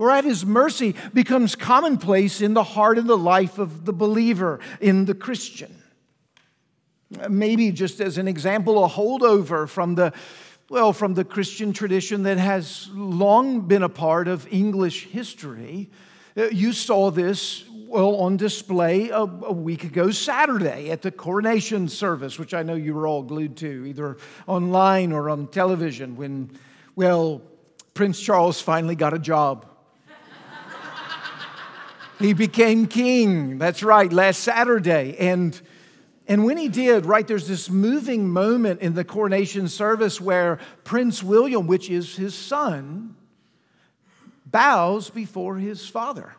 We're 0.00 0.12
at 0.12 0.24
His 0.24 0.46
mercy 0.46 0.94
becomes 1.12 1.54
commonplace 1.54 2.40
in 2.40 2.54
the 2.54 2.62
heart 2.64 2.96
and 2.96 3.06
the 3.06 3.18
life 3.18 3.58
of 3.58 3.84
the 3.84 3.92
believer, 3.92 4.58
in 4.80 5.04
the 5.04 5.12
Christian. 5.12 5.82
Maybe 7.28 7.70
just 7.70 8.00
as 8.00 8.16
an 8.16 8.26
example, 8.26 8.82
a 8.82 8.88
holdover 8.88 9.68
from 9.68 9.96
the 9.96 10.14
well, 10.70 10.94
from 10.94 11.12
the 11.12 11.24
Christian 11.24 11.74
tradition 11.74 12.22
that 12.22 12.38
has 12.38 12.88
long 12.94 13.60
been 13.68 13.82
a 13.82 13.90
part 13.90 14.26
of 14.26 14.50
English 14.50 15.08
history. 15.08 15.90
Uh, 16.34 16.44
you 16.44 16.72
saw 16.72 17.10
this 17.10 17.66
well 17.86 18.16
on 18.16 18.38
display 18.38 19.10
a, 19.10 19.18
a, 19.18 19.52
week 19.52 19.84
ago 19.84 20.10
Saturday 20.10 20.90
at 20.90 21.02
the 21.02 21.10
coronation 21.10 21.88
service, 21.88 22.38
which 22.38 22.54
I 22.54 22.62
know 22.62 22.74
you 22.74 22.94
were 22.94 23.06
all 23.06 23.22
glued 23.22 23.58
to, 23.58 23.84
either 23.86 24.16
online 24.46 25.12
or 25.12 25.28
on 25.28 25.48
television, 25.48 26.16
when, 26.16 26.52
well, 26.96 27.42
Prince 27.92 28.18
Charles 28.18 28.62
finally 28.62 28.94
got 28.94 29.12
a 29.12 29.18
job. 29.18 29.66
He 32.20 32.32
became 32.32 32.86
king. 32.86 33.58
That's 33.58 33.82
right, 33.82 34.12
last 34.12 34.40
Saturday. 34.40 35.16
And 35.18 35.60
and 36.30 36.44
when 36.44 36.56
he 36.58 36.68
did, 36.68 37.06
right, 37.06 37.26
there's 37.26 37.48
this 37.48 37.68
moving 37.68 38.28
moment 38.28 38.82
in 38.82 38.94
the 38.94 39.02
coronation 39.02 39.66
service 39.66 40.20
where 40.20 40.60
Prince 40.84 41.24
William, 41.24 41.66
which 41.66 41.90
is 41.90 42.14
his 42.14 42.36
son, 42.36 43.16
bows 44.46 45.10
before 45.10 45.56
his 45.56 45.88
father. 45.88 46.36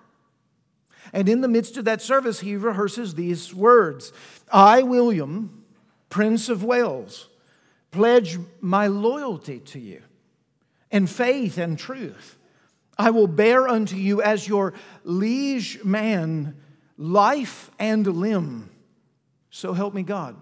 And 1.12 1.28
in 1.28 1.42
the 1.42 1.50
midst 1.50 1.76
of 1.76 1.84
that 1.86 2.02
service, 2.02 2.40
he 2.40 2.56
rehearses 2.56 3.16
these 3.16 3.54
words 3.54 4.14
I, 4.50 4.84
William, 4.84 5.66
Prince 6.10 6.48
of 6.48 6.64
Wales, 6.64 7.28
pledge 7.92 8.40
my 8.62 8.88
loyalty 8.88 9.60
to 9.60 9.80
you 9.80 10.02
and 10.90 11.10
faith 11.10 11.58
and 11.58 11.78
truth. 11.78 12.38
I 13.01 13.10
will 13.10 13.27
bear 13.27 13.67
unto 13.67 13.96
you 13.96 14.22
as 14.22 14.48
your 14.48 14.74
liege 15.03 15.84
man 15.84 16.55
life 16.98 17.72
and 17.79 18.05
limb 18.05 18.70
so 19.51 19.74
help 19.74 19.93
me 19.93 20.01
God. 20.01 20.36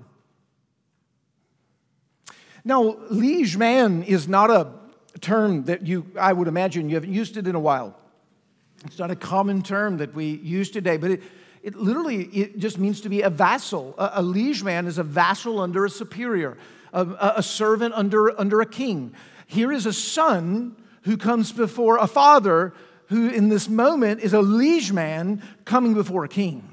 Now, 2.63 2.97
liege 3.09 3.57
man 3.57 4.03
is 4.03 4.27
not 4.27 4.51
a 4.51 4.71
term 5.19 5.65
that 5.65 5.87
you, 5.87 6.05
I 6.17 6.31
would 6.31 6.47
imagine, 6.47 6.89
you 6.89 6.95
haven't 6.95 7.13
used 7.13 7.35
it 7.35 7.47
in 7.47 7.55
a 7.55 7.59
while. 7.59 7.97
It's 8.85 8.99
not 8.99 9.09
a 9.09 9.15
common 9.15 9.63
term 9.63 9.97
that 9.97 10.13
we 10.13 10.25
use 10.25 10.69
today, 10.69 10.97
but 10.97 11.11
it, 11.11 11.23
it 11.63 11.75
literally 11.75 12.25
it 12.25 12.59
just 12.59 12.77
means 12.77 13.01
to 13.01 13.09
be 13.09 13.23
a 13.23 13.29
vassal. 13.29 13.95
A, 13.97 14.11
a 14.15 14.21
liege 14.21 14.63
man 14.63 14.85
is 14.85 14.97
a 14.97 15.03
vassal 15.03 15.59
under 15.59 15.85
a 15.85 15.89
superior, 15.89 16.57
a, 16.93 17.33
a 17.37 17.43
servant 17.43 17.95
under, 17.95 18.39
under 18.39 18.61
a 18.61 18.65
king. 18.65 19.15
Here 19.47 19.71
is 19.71 19.87
a 19.87 19.93
son 19.93 20.75
who 21.03 21.17
comes 21.17 21.51
before 21.51 21.97
a 21.97 22.07
father 22.07 22.73
who, 23.07 23.29
in 23.29 23.49
this 23.49 23.67
moment, 23.67 24.21
is 24.21 24.33
a 24.33 24.41
liege 24.41 24.93
man 24.93 25.41
coming 25.65 25.93
before 25.93 26.23
a 26.23 26.29
king 26.29 26.67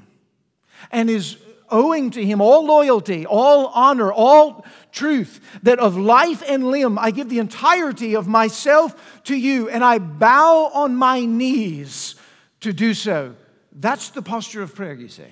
and 0.91 1.09
is 1.09 1.37
owing 1.69 2.11
to 2.11 2.23
him 2.23 2.41
all 2.41 2.65
loyalty, 2.65 3.25
all 3.25 3.67
honor, 3.67 4.11
all 4.11 4.65
truth, 4.91 5.41
that 5.63 5.79
of 5.79 5.97
life 5.97 6.43
and 6.47 6.67
limb 6.67 6.97
I 6.97 7.11
give 7.11 7.29
the 7.29 7.39
entirety 7.39 8.15
of 8.15 8.27
myself 8.27 9.21
to 9.25 9.35
you, 9.35 9.69
and 9.69 9.83
I 9.83 9.97
bow 9.97 10.71
on 10.73 10.95
my 10.95 11.25
knees 11.25 12.15
to 12.61 12.73
do 12.73 12.93
so. 12.93 13.35
That's 13.71 14.09
the 14.09 14.21
posture 14.21 14.61
of 14.61 14.73
prayer, 14.73 14.93
you 14.93 15.09
see. 15.09 15.23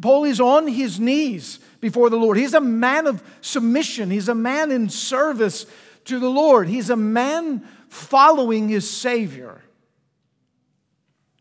Paul 0.00 0.24
is 0.24 0.40
on 0.40 0.66
his 0.66 0.98
knees 0.98 1.60
before 1.80 2.10
the 2.10 2.16
Lord. 2.16 2.36
He's 2.36 2.54
a 2.54 2.60
man 2.60 3.06
of 3.06 3.22
submission, 3.40 4.10
he's 4.10 4.28
a 4.28 4.34
man 4.34 4.70
in 4.70 4.88
service 4.88 5.66
to 6.04 6.18
the 6.18 6.28
Lord, 6.28 6.68
he's 6.68 6.90
a 6.90 6.96
man 6.96 7.66
following 7.88 8.68
his 8.68 8.88
Savior. 8.88 9.62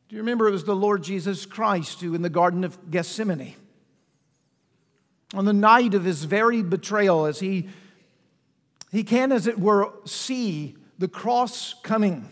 Do 0.08 0.16
you 0.16 0.22
remember 0.22 0.48
it 0.48 0.52
was 0.52 0.64
the 0.64 0.76
Lord 0.76 1.04
Jesus 1.04 1.46
Christ 1.46 2.02
who, 2.02 2.14
in 2.14 2.22
the 2.22 2.30
Garden 2.30 2.64
of 2.64 2.92
Gethsemane, 2.92 3.56
on 5.34 5.46
the 5.46 5.54
night 5.54 5.96
of 5.96 6.04
his 6.04 6.26
very 6.26 6.62
betrayal, 6.62 7.26
as 7.26 7.40
he, 7.40 7.68
he 8.92 9.04
can, 9.04 9.32
as 9.32 9.48
it 9.48 9.60
were, 9.60 9.92
see 10.06 10.76
the 11.00 11.08
cross 11.08 11.74
coming, 11.82 12.30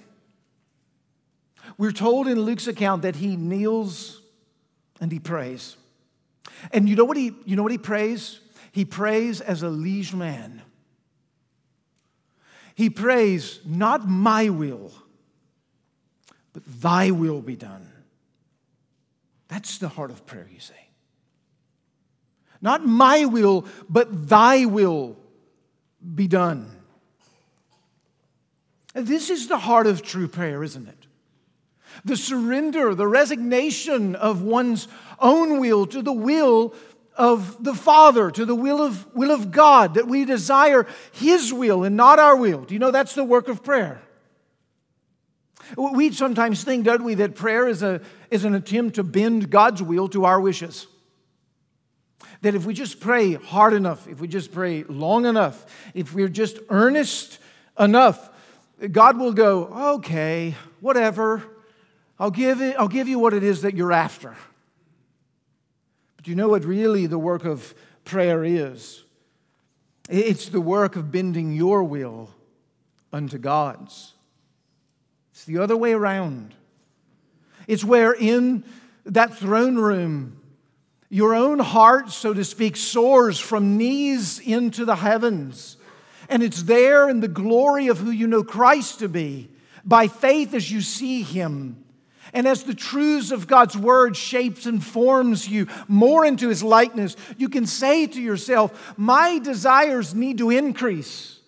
we're 1.78 1.92
told 1.92 2.28
in 2.28 2.40
Luke's 2.40 2.68
account 2.68 3.02
that 3.02 3.16
he 3.16 3.36
kneels 3.36 4.22
and 5.00 5.12
he 5.12 5.20
prays. 5.20 5.78
And 6.72 6.88
you 6.88 6.96
know 6.96 7.06
what 7.06 7.18
he, 7.18 7.32
you 7.46 7.56
know 7.56 7.64
what 7.64 7.72
he 7.72 7.80
prays? 7.80 8.40
He 8.72 8.86
prays 8.86 9.42
as 9.42 9.64
a 9.64 9.70
liege 9.70 10.14
man. 10.14 10.62
He 12.82 12.90
prays, 12.90 13.60
not 13.64 14.10
my 14.10 14.50
will, 14.50 14.92
but 16.52 16.64
thy 16.66 17.12
will 17.12 17.40
be 17.40 17.56
done. 17.56 17.88
That's 19.50 19.78
the 19.78 19.88
heart 19.88 20.10
of 20.10 20.26
prayer, 20.26 20.48
you 20.52 20.60
say. 20.60 20.88
Not 22.60 22.84
my 22.84 23.26
will, 23.26 23.68
but 23.88 24.28
thy 24.28 24.66
will 24.66 25.16
be 26.16 26.28
done. 26.28 26.72
This 28.96 29.30
is 29.30 29.48
the 29.48 29.60
heart 29.60 29.86
of 29.86 30.02
true 30.02 30.28
prayer, 30.28 30.64
isn't 30.64 30.88
it? 30.88 31.06
The 32.04 32.18
surrender, 32.18 32.96
the 32.96 33.06
resignation 33.06 34.16
of 34.16 34.42
one's 34.42 34.88
own 35.20 35.60
will 35.60 35.86
to 35.86 36.02
the 36.02 36.12
will 36.12 36.74
of 37.16 37.64
the 37.64 37.74
Father, 37.74 38.32
to 38.32 38.46
the 38.46 38.56
will 38.56 38.82
of, 38.82 39.14
will 39.16 39.32
of 39.32 39.52
God, 39.52 39.96
that 39.96 40.08
we 40.08 40.26
desire 40.26 40.88
His 41.12 41.54
will 41.54 41.84
and 41.84 41.96
not 41.96 42.20
our 42.20 42.36
will. 42.36 42.62
Do 42.62 42.74
you 42.74 42.80
know 42.80 42.92
that's 42.92 43.16
the 43.16 43.24
work 43.24 43.48
of 43.48 43.64
prayer? 43.64 44.02
We 45.78 46.12
sometimes 46.12 46.64
think, 46.64 46.86
don't 46.86 47.04
we, 47.04 47.16
that 47.16 47.36
prayer 47.36 47.68
is, 47.68 47.84
a, 47.84 48.02
is 48.30 48.46
an 48.46 48.56
attempt 48.56 48.96
to 48.96 49.04
bend 49.04 49.50
God's 49.50 49.82
will 49.82 50.08
to 50.10 50.26
our 50.26 50.40
wishes. 50.40 50.88
That 52.42 52.56
if 52.56 52.66
we 52.66 52.74
just 52.74 53.00
pray 53.00 53.34
hard 53.34 53.74
enough, 53.74 54.08
if 54.08 54.20
we 54.20 54.28
just 54.28 54.52
pray 54.52 54.84
long 54.84 55.26
enough, 55.26 55.66
if 55.94 56.14
we're 56.14 56.28
just 56.28 56.58
earnest 56.70 57.40
enough, 57.80 58.30
God 58.92 59.18
will 59.18 59.34
go, 59.34 59.96
okay, 59.96 60.56
whatever. 60.80 61.44
I'll 62.20 62.32
give, 62.32 62.62
it, 62.62 62.76
I'll 62.78 62.88
give 62.88 63.08
you 63.08 63.20
what 63.20 63.34
it 63.34 63.44
is 63.44 63.62
that 63.62 63.76
you're 63.76 63.94
after. 63.94 64.36
But 66.22 66.28
you 66.28 66.36
know 66.36 66.50
what 66.50 66.64
really 66.66 67.08
the 67.08 67.18
work 67.18 67.46
of 67.46 67.74
prayer 68.06 68.44
is? 68.44 69.04
It's 70.08 70.50
the 70.50 70.62
work 70.62 70.96
of 70.96 71.12
bending 71.12 71.52
your 71.52 71.84
will 71.84 72.30
unto 73.12 73.40
God's. 73.40 74.14
It's 75.32 75.46
the 75.46 75.58
other 75.58 75.76
way 75.76 75.94
around. 75.94 76.54
It's 77.66 77.84
where 77.84 78.14
in 78.14 78.64
that 79.04 79.36
throne 79.36 79.78
room, 79.78 80.40
your 81.10 81.34
own 81.34 81.58
heart, 81.58 82.12
so 82.12 82.36
to 82.36 82.44
speak, 82.44 82.78
soars 82.78 83.40
from 83.40 83.78
knees 83.78 84.38
into 84.38 84.86
the 84.86 84.98
heavens. 84.98 85.78
And 86.30 86.44
it's 86.44 86.62
there 86.64 87.10
in 87.10 87.22
the 87.22 87.28
glory 87.28 87.88
of 87.88 87.98
who 87.98 88.12
you 88.12 88.28
know 88.28 88.44
Christ 88.44 89.00
to 89.00 89.10
be, 89.10 89.50
by 89.84 90.08
faith 90.08 90.54
as 90.54 90.72
you 90.72 90.82
see 90.82 91.24
him. 91.24 91.84
And 92.34 92.48
as 92.48 92.64
the 92.64 92.74
truths 92.74 93.32
of 93.32 93.48
God's 93.48 93.78
word 93.78 94.16
shapes 94.16 94.66
and 94.66 94.84
forms 94.84 95.48
you 95.48 95.68
more 95.88 96.26
into 96.26 96.48
his 96.50 96.64
likeness, 96.64 97.16
you 97.38 97.50
can 97.50 97.66
say 97.66 98.08
to 98.08 98.22
yourself, 98.22 98.94
My 98.98 99.40
desires 99.40 100.16
need 100.16 100.38
to 100.38 100.50
increase, 100.50 101.40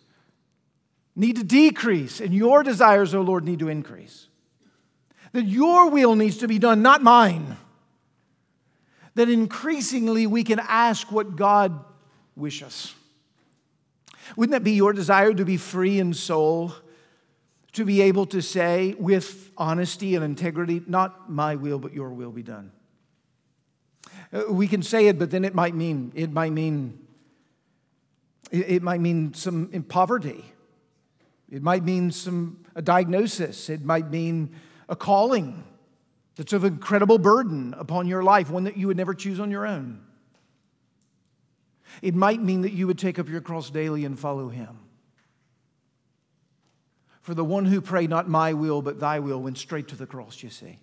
need 1.16 1.38
to 1.38 1.44
decrease, 1.44 2.20
and 2.20 2.34
your 2.34 2.64
desires, 2.64 3.14
O 3.14 3.20
oh 3.20 3.22
Lord, 3.22 3.46
need 3.46 3.60
to 3.60 3.70
increase. 3.70 4.28
That 5.32 5.46
your 5.46 5.90
will 5.90 6.16
needs 6.16 6.38
to 6.38 6.48
be 6.48 6.60
done, 6.60 6.82
not 6.82 7.02
mine. 7.02 7.58
That 9.16 9.30
increasingly 9.30 10.28
we 10.28 10.44
can 10.44 10.60
ask 10.60 11.12
what 11.12 11.36
God 11.36 11.84
wishes. 12.36 12.94
Wouldn't 14.36 14.52
that 14.52 14.64
be 14.64 14.74
your 14.74 14.94
desire 14.94 15.34
to 15.34 15.46
be 15.46 15.58
free 15.58 16.00
in 16.00 16.14
soul? 16.14 16.74
To 17.74 17.86
be 17.86 18.02
able 18.02 18.28
to 18.28 18.42
say 18.42 18.96
with 19.00 19.52
honesty 19.58 20.16
and 20.16 20.24
integrity, 20.24 20.82
not 20.86 21.30
my 21.30 21.56
will, 21.56 21.80
but 21.80 21.94
your 21.94 22.10
will 22.10 22.32
be 22.32 22.44
done. 22.44 22.72
Uh, 24.32 24.44
we 24.50 24.68
can 24.68 24.84
say 24.84 25.08
it, 25.08 25.18
but 25.18 25.32
then 25.32 25.44
it 25.44 25.56
might 25.56 25.74
mean, 25.74 26.12
it 26.16 26.32
might 26.32 26.52
mean, 26.52 27.00
it 28.52 28.84
might 28.84 29.02
mean 29.02 29.34
some 29.34 29.68
poverty. 29.88 30.46
It 31.50 31.62
might 31.62 31.84
mean 31.84 32.12
some 32.12 32.66
a 32.76 32.82
diagnosis. 32.82 33.70
It 33.70 33.84
might 33.84 34.10
mean 34.10 34.56
a 34.90 34.96
calling 34.96 35.64
that's 36.36 36.54
of 36.54 36.64
incredible 36.64 37.18
burden 37.18 37.76
upon 37.78 38.08
your 38.08 38.24
life, 38.24 38.50
one 38.50 38.64
that 38.64 38.78
you 38.78 38.88
would 38.88 38.98
never 38.98 39.14
choose 39.14 39.40
on 39.40 39.52
your 39.52 39.66
own. 39.66 40.02
It 42.02 42.16
might 42.16 42.42
mean 42.42 42.62
that 42.62 42.74
you 42.74 42.88
would 42.88 42.98
take 42.98 43.20
up 43.20 43.30
your 43.30 43.42
cross 43.42 43.70
daily 43.70 44.04
and 44.04 44.18
follow 44.18 44.50
him. 44.50 44.80
For 47.24 47.34
the 47.34 47.44
one 47.44 47.66
who 47.66 47.82
prayed, 47.82 48.10
not 48.10 48.30
my 48.30 48.54
will, 48.54 48.82
but 48.82 49.00
thy 49.00 49.20
will, 49.20 49.42
went 49.42 49.58
straight 49.58 49.88
to 49.88 49.96
the 49.96 50.06
cross, 50.06 50.44
you 50.44 50.50
see. 50.50 50.78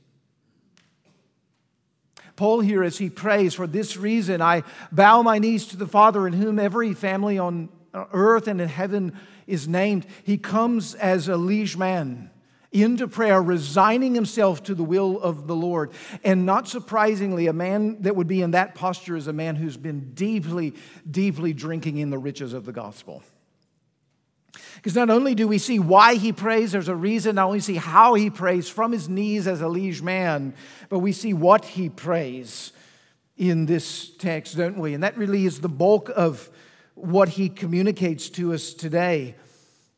Paul 2.35 2.61
here, 2.61 2.83
as 2.83 2.97
he 2.97 3.11
prays, 3.11 3.53
for 3.53 3.67
this 3.67 3.99
reason 3.99 4.41
I 4.41 4.63
bow 4.91 5.21
my 5.23 5.39
knees 5.39 5.67
to 5.67 5.77
the 5.77 5.87
Father, 5.87 6.27
in 6.27 6.33
whom 6.33 6.59
every 6.59 6.95
family 6.95 7.39
on 7.39 7.69
earth 7.95 8.49
and 8.49 8.59
in 8.59 8.71
heaven 8.71 9.13
is 9.47 9.69
named. 9.69 10.07
He 10.25 10.39
comes 10.39 10.95
as 10.95 11.29
a 11.29 11.37
liege 11.37 11.77
man 11.77 12.31
into 12.73 13.07
prayer, 13.07 13.43
resigning 13.43 14.15
himself 14.15 14.63
to 14.63 14.75
the 14.75 14.85
will 14.85 15.21
of 15.21 15.47
the 15.47 15.57
Lord. 15.57 15.91
And 16.25 16.47
not 16.47 16.69
surprisingly, 16.69 17.49
a 17.49 17.53
man 17.53 18.01
that 18.01 18.17
would 18.17 18.29
be 18.29 18.41
in 18.41 18.53
that 18.53 18.75
posture 18.75 19.17
is 19.17 19.27
a 19.27 19.33
man 19.35 19.57
who's 19.57 19.77
been 19.77 20.15
deeply, 20.15 20.73
deeply 21.11 21.53
drinking 21.53 21.99
in 21.99 22.09
the 22.09 22.17
riches 22.17 22.55
of 22.55 22.65
the 22.65 22.73
gospel. 22.73 23.23
Because 24.77 24.95
not 24.95 25.11
only 25.11 25.35
do 25.35 25.47
we 25.47 25.59
see 25.59 25.79
why 25.79 26.15
he 26.15 26.33
prays, 26.33 26.73
there's 26.73 26.89
a 26.89 26.97
reason, 26.97 27.37
not 27.37 27.47
only 27.47 27.61
see 27.61 27.77
how 27.77 28.15
he 28.15 28.31
prays 28.31 28.69
from 28.69 28.93
his 28.93 29.09
knees 29.09 29.47
as 29.47 29.61
a 29.61 29.69
liege 29.69 30.03
man, 30.03 30.55
but 30.89 30.99
we 31.01 31.13
see 31.13 31.35
what 31.35 31.65
he 31.65 31.89
prays 31.89 32.73
in 33.37 33.67
this 33.67 34.11
text, 34.17 34.57
don't 34.57 34.79
we? 34.79 34.95
And 34.95 35.03
that 35.03 35.17
really 35.17 35.47
is 35.47 35.61
the 35.61 35.69
bulk 35.69 36.11
of 36.15 36.51
what 36.95 37.31
he 37.31 37.49
communicates 37.49 38.29
to 38.31 38.53
us 38.53 38.75
today. 38.75 39.35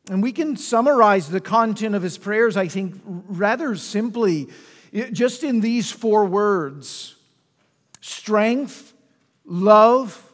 And 0.09 0.21
we 0.21 0.31
can 0.31 0.57
summarize 0.57 1.29
the 1.29 1.41
content 1.41 1.95
of 1.95 2.01
his 2.01 2.17
prayers, 2.17 2.57
I 2.57 2.67
think, 2.67 3.01
rather 3.05 3.75
simply, 3.75 4.49
just 5.11 5.43
in 5.43 5.61
these 5.61 5.91
four 5.91 6.25
words 6.25 7.15
strength, 8.01 8.93
love, 9.45 10.31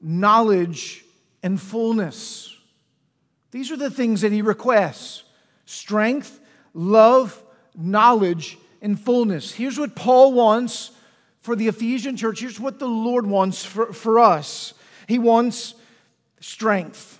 knowledge, 0.00 1.04
and 1.42 1.60
fullness. 1.60 2.49
These 3.50 3.70
are 3.70 3.76
the 3.76 3.90
things 3.90 4.20
that 4.20 4.32
he 4.32 4.42
requests 4.42 5.24
strength, 5.66 6.40
love, 6.74 7.42
knowledge, 7.76 8.58
and 8.82 8.98
fullness. 8.98 9.52
Here's 9.52 9.78
what 9.78 9.94
Paul 9.94 10.32
wants 10.32 10.90
for 11.40 11.54
the 11.56 11.68
Ephesian 11.68 12.16
church. 12.16 12.40
Here's 12.40 12.60
what 12.60 12.78
the 12.78 12.88
Lord 12.88 13.26
wants 13.26 13.64
for, 13.64 13.92
for 13.92 14.18
us 14.18 14.74
He 15.06 15.18
wants 15.18 15.74
strength. 16.40 17.18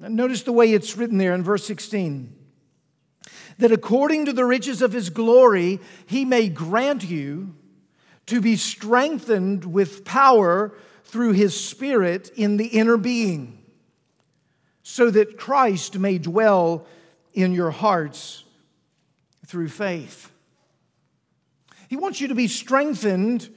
Notice 0.00 0.44
the 0.44 0.52
way 0.52 0.72
it's 0.72 0.96
written 0.96 1.18
there 1.18 1.34
in 1.34 1.42
verse 1.42 1.66
16 1.66 2.36
that 3.60 3.72
according 3.72 4.24
to 4.24 4.32
the 4.32 4.44
riches 4.44 4.82
of 4.82 4.92
his 4.92 5.10
glory, 5.10 5.80
he 6.06 6.24
may 6.24 6.48
grant 6.48 7.04
you 7.04 7.54
to 8.26 8.40
be 8.40 8.56
strengthened 8.56 9.64
with 9.64 10.04
power 10.04 10.72
through 11.04 11.32
his 11.32 11.58
Spirit 11.58 12.30
in 12.36 12.56
the 12.56 12.68
inner 12.68 12.96
being, 12.96 13.59
so 14.90 15.08
that 15.08 15.38
Christ 15.38 16.00
may 16.00 16.18
dwell 16.18 16.84
in 17.32 17.52
your 17.52 17.70
hearts 17.70 18.42
through 19.46 19.68
faith. 19.68 20.32
He 21.86 21.94
wants 21.94 22.20
you 22.20 22.26
to 22.26 22.34
be 22.34 22.48
strengthened 22.48 23.48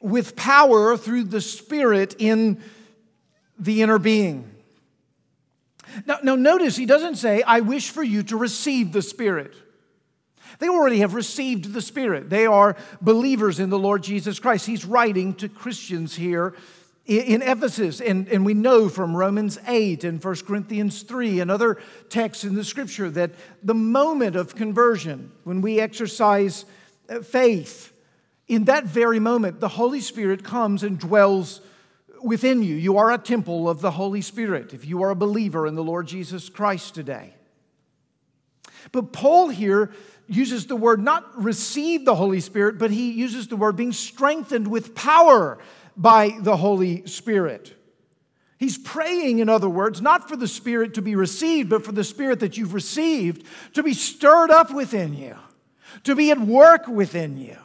with 0.00 0.34
power 0.34 0.96
through 0.96 1.24
the 1.24 1.42
Spirit 1.42 2.16
in 2.18 2.62
the 3.58 3.82
inner 3.82 3.98
being. 3.98 4.50
Now, 6.06 6.20
now, 6.22 6.36
notice 6.36 6.74
he 6.74 6.86
doesn't 6.86 7.16
say, 7.16 7.42
I 7.42 7.60
wish 7.60 7.90
for 7.90 8.02
you 8.02 8.22
to 8.22 8.38
receive 8.38 8.92
the 8.92 9.02
Spirit. 9.02 9.54
They 10.58 10.70
already 10.70 11.00
have 11.00 11.12
received 11.12 11.74
the 11.74 11.82
Spirit. 11.82 12.30
They 12.30 12.46
are 12.46 12.76
believers 13.02 13.60
in 13.60 13.68
the 13.68 13.78
Lord 13.78 14.02
Jesus 14.02 14.38
Christ. 14.38 14.64
He's 14.64 14.86
writing 14.86 15.34
to 15.34 15.50
Christians 15.50 16.14
here 16.14 16.54
in 17.06 17.42
Ephesus. 17.42 18.00
And, 18.00 18.28
and 18.28 18.44
we 18.44 18.54
know 18.54 18.88
from 18.88 19.16
Romans 19.16 19.58
8 19.66 20.04
and 20.04 20.22
1 20.22 20.34
Corinthians 20.46 21.02
3 21.02 21.40
and 21.40 21.50
other 21.50 21.80
texts 22.08 22.44
in 22.44 22.54
the 22.54 22.64
scripture 22.64 23.10
that 23.10 23.32
the 23.62 23.74
moment 23.74 24.36
of 24.36 24.54
conversion, 24.54 25.32
when 25.44 25.60
we 25.60 25.80
exercise 25.80 26.64
uh, 27.08 27.20
faith, 27.20 27.92
in 28.48 28.64
that 28.64 28.84
very 28.84 29.18
moment, 29.18 29.60
the 29.60 29.68
Holy 29.68 30.00
Spirit 30.00 30.44
comes 30.44 30.82
and 30.82 30.98
dwells 30.98 31.60
within 32.22 32.62
you. 32.62 32.74
You 32.74 32.98
are 32.98 33.10
a 33.10 33.18
temple 33.18 33.68
of 33.68 33.80
the 33.80 33.92
Holy 33.92 34.20
Spirit 34.20 34.72
if 34.72 34.86
you 34.86 35.02
are 35.02 35.10
a 35.10 35.16
believer 35.16 35.66
in 35.66 35.74
the 35.74 35.84
Lord 35.84 36.06
Jesus 36.06 36.48
Christ 36.48 36.94
today. 36.94 37.34
But 38.90 39.12
Paul 39.12 39.48
here 39.48 39.92
uses 40.28 40.66
the 40.66 40.76
word 40.76 41.00
not 41.00 41.42
receive 41.42 42.04
the 42.04 42.14
Holy 42.14 42.40
Spirit, 42.40 42.78
but 42.78 42.90
he 42.90 43.12
uses 43.12 43.48
the 43.48 43.56
word 43.56 43.76
being 43.76 43.92
strengthened 43.92 44.68
with 44.68 44.94
power 44.94 45.58
by 45.96 46.38
the 46.40 46.56
Holy 46.56 47.06
Spirit. 47.06 47.74
He's 48.58 48.78
praying, 48.78 49.40
in 49.40 49.48
other 49.48 49.68
words, 49.68 50.00
not 50.00 50.28
for 50.28 50.36
the 50.36 50.46
Spirit 50.46 50.94
to 50.94 51.02
be 51.02 51.16
received, 51.16 51.70
but 51.70 51.84
for 51.84 51.92
the 51.92 52.04
Spirit 52.04 52.40
that 52.40 52.56
you've 52.56 52.74
received 52.74 53.44
to 53.74 53.82
be 53.82 53.92
stirred 53.92 54.50
up 54.50 54.72
within 54.72 55.14
you, 55.14 55.36
to 56.04 56.14
be 56.14 56.30
at 56.30 56.40
work 56.40 56.86
within 56.86 57.36
you, 57.36 57.56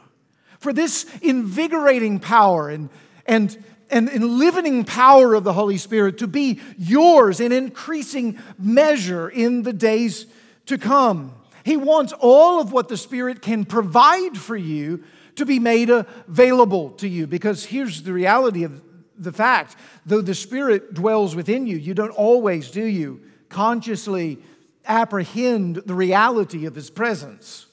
for 0.58 0.72
this 0.72 1.06
invigorating 1.22 2.18
power 2.18 2.68
and, 2.68 2.90
and 3.26 3.56
and, 3.90 4.38
living 4.38 4.84
power 4.84 5.34
of 5.34 5.44
the 5.44 5.52
Holy 5.52 5.78
Spirit 5.78 6.18
to 6.18 6.26
be 6.26 6.60
yours 6.76 7.40
in 7.40 7.52
increasing 7.52 8.38
measure 8.58 9.28
in 9.28 9.62
the 9.62 9.72
days 9.72 10.26
to 10.66 10.78
come. 10.78 11.34
He 11.64 11.76
wants 11.76 12.12
all 12.18 12.60
of 12.60 12.72
what 12.72 12.88
the 12.88 12.96
Spirit 12.96 13.42
can 13.42 13.64
provide 13.64 14.36
for 14.36 14.56
you 14.56 15.04
to 15.38 15.46
be 15.46 15.58
made 15.58 15.90
available 15.90 16.90
to 16.90 17.08
you. 17.08 17.26
Because 17.26 17.64
here's 17.64 18.02
the 18.02 18.12
reality 18.12 18.64
of 18.64 18.82
the 19.16 19.32
fact 19.32 19.76
though 20.06 20.20
the 20.20 20.34
Spirit 20.34 20.94
dwells 20.94 21.34
within 21.34 21.66
you, 21.66 21.76
you 21.76 21.94
don't 21.94 22.10
always, 22.10 22.70
do 22.70 22.84
you, 22.84 23.22
consciously 23.48 24.38
apprehend 24.84 25.76
the 25.76 25.94
reality 25.94 26.66
of 26.66 26.74
His 26.74 26.90
presence. 26.90 27.66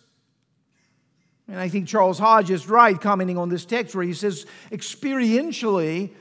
And 1.47 1.59
I 1.59 1.69
think 1.69 1.87
Charles 1.87 2.17
Hodge 2.17 2.49
is 2.49 2.67
right 2.67 2.99
commenting 2.99 3.37
on 3.37 3.49
this 3.49 3.65
text 3.65 3.95
where 3.95 4.05
he 4.05 4.13
says, 4.13 4.47
experientially, 4.71 6.11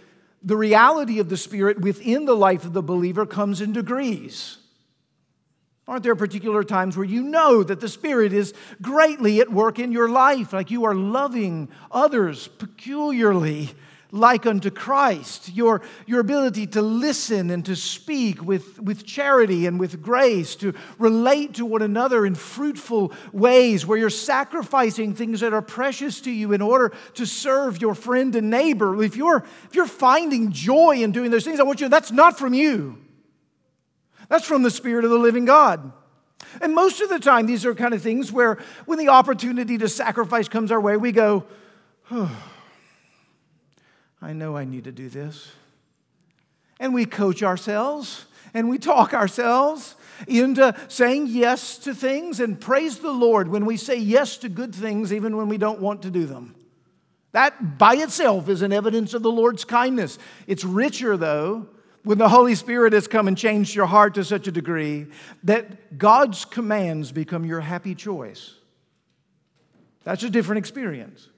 the 0.43 0.57
reality 0.57 1.19
of 1.19 1.31
the 1.31 1.37
Spirit 1.39 1.81
within 1.81 2.27
the 2.27 2.37
life 2.37 2.65
of 2.65 2.75
the 2.75 2.83
believer 2.83 3.25
comes 3.25 3.63
in 3.63 3.73
degrees. 3.73 4.59
Aren't 5.87 6.03
there 6.03 6.17
particular 6.17 6.65
times 6.65 6.97
where 6.97 7.05
you 7.05 7.23
know 7.23 7.63
that 7.63 7.81
the 7.81 7.91
Spirit 7.91 8.33
is 8.33 8.55
greatly 8.81 9.41
at 9.41 9.53
work 9.53 9.79
in 9.79 9.93
your 9.93 10.09
life, 10.09 10.55
like 10.55 10.71
you 10.71 10.85
are 10.85 10.95
loving 10.95 11.69
others 11.93 12.49
peculiarly, 12.49 13.69
like 14.11 14.47
unto 14.47 14.71
Christ, 14.71 15.53
your, 15.53 15.83
your 16.07 16.21
ability 16.21 16.69
to 16.69 16.81
listen 16.81 17.51
and 17.51 17.67
to 17.67 17.77
speak 17.77 18.43
with, 18.43 18.81
with 18.81 19.05
charity 19.05 19.67
and 19.67 19.79
with 19.79 20.01
grace, 20.01 20.55
to 20.57 20.73
relate 20.99 21.55
to 21.55 21.67
one 21.67 21.83
another 21.83 22.25
in 22.25 22.35
fruitful 22.35 23.13
ways, 23.33 23.85
where 23.85 23.99
you're 23.99 24.09
sacrificing 24.09 25.15
things 25.15 25.41
that 25.41 25.53
are 25.53 25.61
precious 25.61 26.19
to 26.23 26.31
you 26.31 26.55
in 26.55 26.63
order 26.63 26.95
to 27.13 27.27
serve 27.27 27.83
your 27.83 27.95
friend 27.95 28.35
and 28.37 28.49
neighbor. 28.49 29.03
If 29.03 29.17
you're, 29.17 29.45
if 29.65 29.75
you're 29.75 29.85
finding 29.85 30.51
joy 30.51 31.03
in 31.03 31.13
doing 31.13 31.31
those 31.31 31.45
things, 31.45 31.61
I 31.61 31.65
want 31.65 31.81
you 31.81 31.87
to, 31.89 31.91
that's 31.91 32.13
not 32.13 32.39
from 32.39 32.55
you. 32.55 33.04
That's 34.29 34.47
from 34.47 34.63
the 34.63 34.71
Spirit 34.71 35.05
of 35.05 35.11
the 35.11 35.19
living 35.19 35.45
God. 35.45 35.93
And 36.61 36.75
most 36.75 37.01
of 37.01 37.09
the 37.09 37.19
time, 37.19 37.47
these 37.47 37.65
are 37.65 37.75
kind 37.75 37.95
of 37.95 38.03
things 38.03 38.31
where 38.31 38.59
when 38.87 38.99
the 38.99 39.09
opportunity 39.09 39.79
to 39.79 39.89
sacrifice 39.89 40.49
comes 40.49 40.71
our 40.71 40.81
way, 40.81 40.97
we 40.97 41.13
go, 41.13 41.45
oh, 42.11 42.37
I 44.21 44.33
know 44.33 44.57
I 44.57 44.65
need 44.65 44.85
to 44.85 44.93
do 44.93 45.09
this. 45.09 45.53
And 46.81 46.95
we 46.95 47.07
coach 47.07 47.43
ourselves 47.43 48.27
and 48.53 48.69
we 48.69 48.79
talk 48.79 49.15
ourselves 49.15 49.97
into 50.29 50.75
saying 50.89 51.27
yes 51.29 51.79
to 51.79 51.95
things 51.95 52.41
and 52.41 52.61
praise 52.61 52.99
the 52.99 53.13
Lord 53.13 53.49
when 53.49 53.67
we 53.67 53.77
say 53.77 53.97
yes 53.97 54.37
to 54.39 54.49
good 54.49 54.75
things, 54.75 55.13
even 55.13 55.37
when 55.37 55.49
we 55.49 55.59
don't 55.59 55.81
want 55.81 56.03
to 56.03 56.11
do 56.11 56.27
them. 56.27 56.55
That 57.33 57.79
by 57.79 57.97
itself 57.97 58.49
is 58.49 58.63
an 58.63 58.73
evidence 58.73 59.13
of 59.13 59.23
the 59.23 59.31
Lord's 59.31 59.65
kindness. 59.65 60.19
It's 60.47 60.65
richer, 60.65 61.17
though, 61.17 61.67
when 62.05 62.19
the 62.19 62.29
Holy 62.29 62.55
Spirit 62.55 62.93
has 62.93 63.09
come 63.09 63.27
and 63.27 63.37
changed 63.37 63.75
your 63.75 63.87
heart 63.87 64.15
to 64.15 64.25
such 64.25 64.47
a 64.47 64.53
degree 64.53 65.07
that 65.43 65.99
God's 65.99 66.45
commands 66.45 67.11
become 67.11 67.45
your 67.45 67.61
happy 67.61 67.95
choice. 67.95 68.55
That's 70.05 70.23
a 70.23 70.31
different 70.31 70.59
experience. 70.59 71.29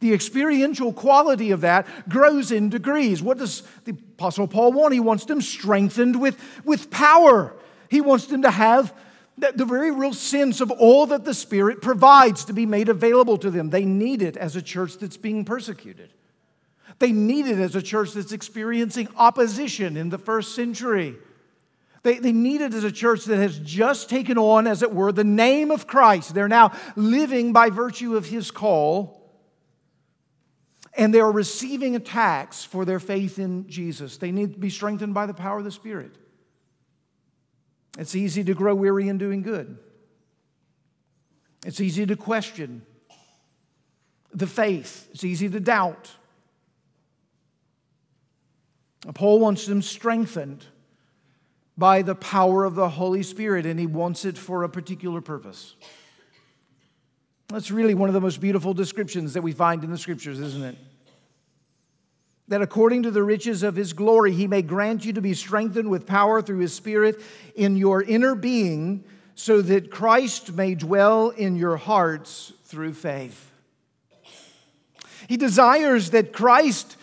The 0.00 0.14
experiential 0.14 0.92
quality 0.92 1.50
of 1.50 1.60
that 1.60 2.08
grows 2.08 2.50
in 2.50 2.70
degrees. 2.70 3.22
What 3.22 3.38
does 3.38 3.62
the 3.84 3.92
Apostle 3.92 4.48
Paul 4.48 4.72
want? 4.72 4.94
He 4.94 5.00
wants 5.00 5.26
them 5.26 5.42
strengthened 5.42 6.20
with, 6.20 6.38
with 6.64 6.90
power. 6.90 7.54
He 7.90 8.00
wants 8.00 8.26
them 8.26 8.42
to 8.42 8.50
have 8.50 8.94
the 9.36 9.64
very 9.64 9.90
real 9.90 10.14
sense 10.14 10.60
of 10.60 10.70
all 10.70 11.06
that 11.06 11.24
the 11.24 11.34
Spirit 11.34 11.82
provides 11.82 12.44
to 12.46 12.52
be 12.52 12.66
made 12.66 12.88
available 12.88 13.36
to 13.38 13.50
them. 13.50 13.70
They 13.70 13.84
need 13.84 14.22
it 14.22 14.36
as 14.36 14.56
a 14.56 14.62
church 14.62 14.98
that's 14.98 15.16
being 15.16 15.44
persecuted. 15.44 16.10
They 16.98 17.12
need 17.12 17.46
it 17.46 17.58
as 17.58 17.76
a 17.76 17.82
church 17.82 18.12
that's 18.12 18.32
experiencing 18.32 19.08
opposition 19.16 19.96
in 19.96 20.08
the 20.08 20.18
first 20.18 20.54
century. 20.54 21.16
They, 22.02 22.18
they 22.18 22.32
need 22.32 22.60
it 22.60 22.74
as 22.74 22.84
a 22.84 22.92
church 22.92 23.24
that 23.26 23.36
has 23.36 23.58
just 23.58 24.08
taken 24.08 24.38
on, 24.38 24.66
as 24.66 24.82
it 24.82 24.92
were, 24.92 25.12
the 25.12 25.24
name 25.24 25.70
of 25.70 25.86
Christ. 25.86 26.34
They're 26.34 26.48
now 26.48 26.72
living 26.96 27.52
by 27.52 27.70
virtue 27.70 28.16
of 28.16 28.26
his 28.26 28.50
call 28.50 29.18
and 30.98 31.14
they 31.14 31.20
are 31.20 31.30
receiving 31.30 31.94
attacks 31.94 32.64
for 32.64 32.84
their 32.84 32.98
faith 32.98 33.38
in 33.38 33.68
Jesus. 33.68 34.16
They 34.16 34.32
need 34.32 34.54
to 34.54 34.58
be 34.58 34.68
strengthened 34.68 35.14
by 35.14 35.26
the 35.26 35.32
power 35.32 35.58
of 35.58 35.64
the 35.64 35.70
Spirit. 35.70 36.16
It's 37.96 38.16
easy 38.16 38.42
to 38.44 38.54
grow 38.54 38.74
weary 38.74 39.08
in 39.08 39.16
doing 39.16 39.42
good, 39.42 39.78
it's 41.64 41.80
easy 41.80 42.04
to 42.04 42.16
question 42.16 42.82
the 44.34 44.46
faith, 44.46 45.08
it's 45.12 45.24
easy 45.24 45.48
to 45.48 45.60
doubt. 45.60 46.10
Paul 49.14 49.38
wants 49.38 49.66
them 49.66 49.82
strengthened 49.82 50.64
by 51.76 52.02
the 52.02 52.14
power 52.14 52.64
of 52.64 52.74
the 52.74 52.88
Holy 52.88 53.22
Spirit, 53.22 53.64
and 53.64 53.78
he 53.78 53.86
wants 53.86 54.24
it 54.24 54.36
for 54.36 54.64
a 54.64 54.68
particular 54.68 55.20
purpose. 55.20 55.76
That's 57.48 57.70
really 57.70 57.94
one 57.94 58.08
of 58.08 58.14
the 58.14 58.20
most 58.20 58.40
beautiful 58.40 58.74
descriptions 58.74 59.34
that 59.34 59.42
we 59.42 59.52
find 59.52 59.84
in 59.84 59.90
the 59.90 59.98
scriptures, 59.98 60.40
isn't 60.40 60.64
it? 60.64 60.76
That 62.48 62.60
according 62.60 63.04
to 63.04 63.10
the 63.10 63.22
riches 63.22 63.62
of 63.62 63.76
his 63.76 63.92
glory, 63.92 64.32
he 64.32 64.46
may 64.46 64.62
grant 64.62 65.04
you 65.04 65.12
to 65.12 65.20
be 65.20 65.34
strengthened 65.34 65.88
with 65.88 66.06
power 66.06 66.42
through 66.42 66.58
his 66.58 66.74
Spirit 66.74 67.22
in 67.54 67.76
your 67.76 68.02
inner 68.02 68.34
being, 68.34 69.04
so 69.34 69.62
that 69.62 69.90
Christ 69.90 70.52
may 70.54 70.74
dwell 70.74 71.30
in 71.30 71.56
your 71.56 71.76
hearts 71.76 72.52
through 72.64 72.94
faith. 72.94 73.52
He 75.28 75.36
desires 75.36 76.10
that 76.10 76.32
Christ 76.32 76.96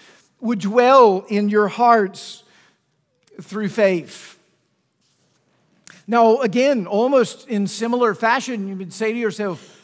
would 0.46 0.60
dwell 0.60 1.26
in 1.28 1.50
your 1.50 1.68
hearts 1.68 2.44
through 3.42 3.70
faith. 3.70 4.40
Now, 6.08 6.42
again, 6.42 6.86
almost 6.86 7.48
in 7.48 7.66
similar 7.66 8.14
fashion, 8.14 8.68
you 8.68 8.76
would 8.76 8.94
say 8.94 9.12
to 9.12 9.18
yourself, 9.18 9.82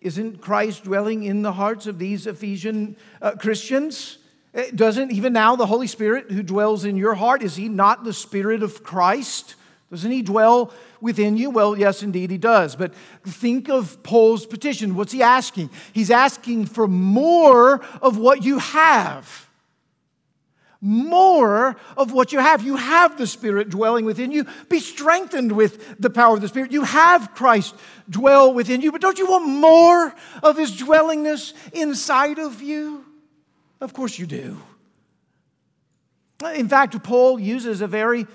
isn't 0.00 0.40
Christ 0.40 0.84
dwelling 0.84 1.24
in 1.24 1.42
the 1.42 1.52
hearts 1.52 1.86
of 1.86 1.98
these 1.98 2.26
Ephesian 2.26 2.96
uh, 3.20 3.32
Christians? 3.32 4.16
Eh, 4.54 4.70
doesn't 4.74 5.12
even 5.12 5.34
now 5.34 5.54
the 5.54 5.66
Holy 5.66 5.86
Spirit 5.86 6.30
who 6.30 6.42
dwells 6.42 6.86
in 6.86 6.96
your 6.96 7.14
heart, 7.14 7.42
is 7.42 7.56
he 7.56 7.68
not 7.68 8.02
the 8.02 8.14
Spirit 8.14 8.62
of 8.62 8.82
Christ? 8.82 9.54
Doesn't 9.90 10.10
he 10.10 10.22
dwell 10.22 10.72
within 11.02 11.36
you? 11.36 11.50
Well, 11.50 11.76
yes, 11.76 12.02
indeed, 12.02 12.30
he 12.30 12.38
does. 12.38 12.74
But 12.74 12.94
think 13.24 13.68
of 13.68 14.02
Paul's 14.02 14.46
petition. 14.46 14.94
What's 14.94 15.12
he 15.12 15.22
asking? 15.22 15.68
He's 15.92 16.10
asking 16.10 16.66
for 16.66 16.88
more 16.88 17.84
of 18.00 18.16
what 18.16 18.44
you 18.44 18.58
have. 18.58 19.49
More 20.82 21.76
of 21.96 22.12
what 22.12 22.32
you 22.32 22.38
have. 22.38 22.62
You 22.62 22.76
have 22.76 23.18
the 23.18 23.26
Spirit 23.26 23.68
dwelling 23.68 24.06
within 24.06 24.32
you. 24.32 24.46
Be 24.70 24.80
strengthened 24.80 25.52
with 25.52 26.00
the 26.00 26.08
power 26.08 26.34
of 26.34 26.40
the 26.40 26.48
Spirit. 26.48 26.72
You 26.72 26.84
have 26.84 27.34
Christ 27.34 27.74
dwell 28.08 28.54
within 28.54 28.80
you, 28.80 28.90
but 28.90 29.02
don't 29.02 29.18
you 29.18 29.26
want 29.26 29.46
more 29.46 30.14
of 30.42 30.56
His 30.56 30.72
dwellingness 30.72 31.52
inside 31.74 32.38
of 32.38 32.62
you? 32.62 33.04
Of 33.80 33.92
course 33.92 34.18
you 34.18 34.26
do. 34.26 34.58
In 36.54 36.68
fact, 36.68 37.02
Paul 37.02 37.38
uses 37.38 37.82
a 37.82 37.86
very, 37.86 38.26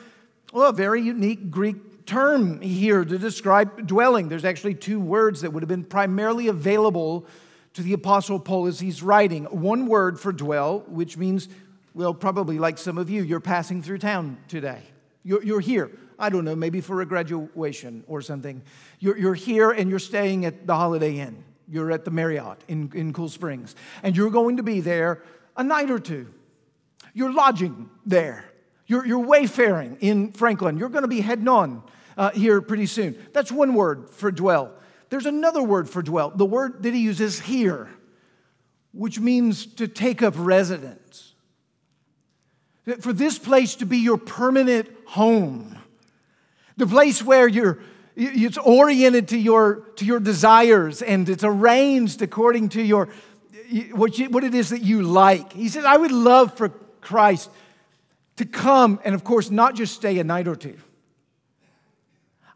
well, 0.53 0.69
a 0.69 0.73
very 0.73 1.01
unique 1.01 1.49
Greek 1.49 2.05
term 2.05 2.62
here 2.62 3.03
to 3.03 3.17
describe 3.17 3.88
dwelling. 3.88 4.29
There's 4.29 4.45
actually 4.45 4.75
two 4.75 4.99
words 4.99 5.41
that 5.41 5.51
would 5.51 5.63
have 5.63 5.67
been 5.67 5.84
primarily 5.84 6.47
available 6.47 7.25
to 7.73 7.81
the 7.81 7.93
Apostle 7.93 8.39
Paul 8.39 8.67
as 8.67 8.79
he's 8.79 9.01
writing. 9.01 9.45
One 9.45 9.88
word 9.88 10.19
for 10.19 10.31
dwell, 10.31 10.84
which 10.88 11.17
means, 11.17 11.49
well, 11.95 12.13
probably 12.13 12.60
like 12.60 12.77
some 12.77 12.97
of 12.97 13.10
you, 13.10 13.23
you're 13.23 13.39
passing 13.39 13.81
through 13.81 13.99
town 13.99 14.38
today. 14.49 14.81
You're, 15.23 15.41
you're 15.41 15.62
here. 15.62 15.89
I 16.19 16.29
don't 16.29 16.43
know, 16.43 16.55
maybe 16.55 16.81
for 16.81 17.01
a 17.01 17.05
graduation 17.05 18.03
or 18.08 18.21
something. 18.21 18.62
You're, 18.99 19.17
you're 19.17 19.34
here 19.34 19.71
and 19.71 19.89
you're 19.89 19.99
staying 19.99 20.45
at 20.45 20.67
the 20.67 20.75
Holiday 20.75 21.19
Inn. 21.19 21.43
You're 21.69 21.91
at 21.91 22.03
the 22.03 22.12
Marriott 22.12 22.63
in, 22.67 22.91
in 22.93 23.13
Cool 23.13 23.29
Springs. 23.29 23.75
And 24.03 24.15
you're 24.15 24.29
going 24.29 24.58
to 24.58 24.63
be 24.63 24.81
there 24.81 25.23
a 25.55 25.63
night 25.63 25.89
or 25.89 25.97
two. 25.97 26.27
You're 27.13 27.34
lodging 27.34 27.89
there. 28.05 28.43
You're, 28.88 29.05
you're 29.05 29.25
wayfaring 29.25 29.97
in 30.01 30.34
Franklin. 30.34 30.77
You're 30.77 30.89
going 30.89 31.03
to 31.03 31.08
be 31.08 31.21
heading 31.21 31.47
on 31.47 31.81
uh, 32.17 32.31
here 32.31 32.62
pretty 32.62 32.88
soon. 32.88 33.17
That's 33.31 33.53
one 33.53 33.73
word 33.73 34.10
for 34.10 34.31
dwell. 34.31 34.73
There's 35.10 35.25
another 35.25 35.63
word 35.63 35.89
for 35.89 36.01
dwell. 36.01 36.29
The 36.29 36.45
word 36.45 36.84
that 36.84 36.93
he 36.93 36.99
uses 36.99 37.39
here, 37.39 37.89
which 38.91 39.17
means 39.17 39.65
to 39.65 39.88
take 39.88 40.21
up 40.21 40.34
residence. 40.38 41.24
For 43.00 43.13
this 43.13 43.39
place 43.39 43.76
to 43.76 43.86
be 43.86 43.98
your 43.98 44.17
permanent 44.17 44.89
home, 45.06 45.78
the 46.78 46.86
place 46.86 47.24
where 47.24 47.48
you're 47.48 47.80
it's 48.15 48.58
oriented 48.58 49.28
to 49.30 49.38
your, 49.38 49.82
to 49.98 50.06
your 50.06 50.19
desires 50.19 51.02
and 51.02 51.28
it's 51.28 51.43
arranged 51.43 52.21
according 52.21 52.69
to 52.69 52.82
your, 52.82 53.10
what, 53.91 54.17
you, 54.17 54.30
what 54.30 54.43
it 54.43 54.56
is 54.56 54.69
that 54.69 54.82
you 54.82 55.02
like. 55.02 55.52
He 55.52 55.67
says, 55.67 55.84
I 55.84 55.98
would 55.98 56.12
love 56.12 56.56
for 56.56 56.69
Christ 57.02 57.50
to 58.38 58.45
come 58.45 59.00
and, 59.04 59.15
of 59.15 59.24
course, 59.24 59.52
not 59.52 59.76
just 59.76 59.95
stay 59.95 60.17
a 60.19 60.24
night 60.24 60.48
or 60.48 60.56
two. 60.56 60.78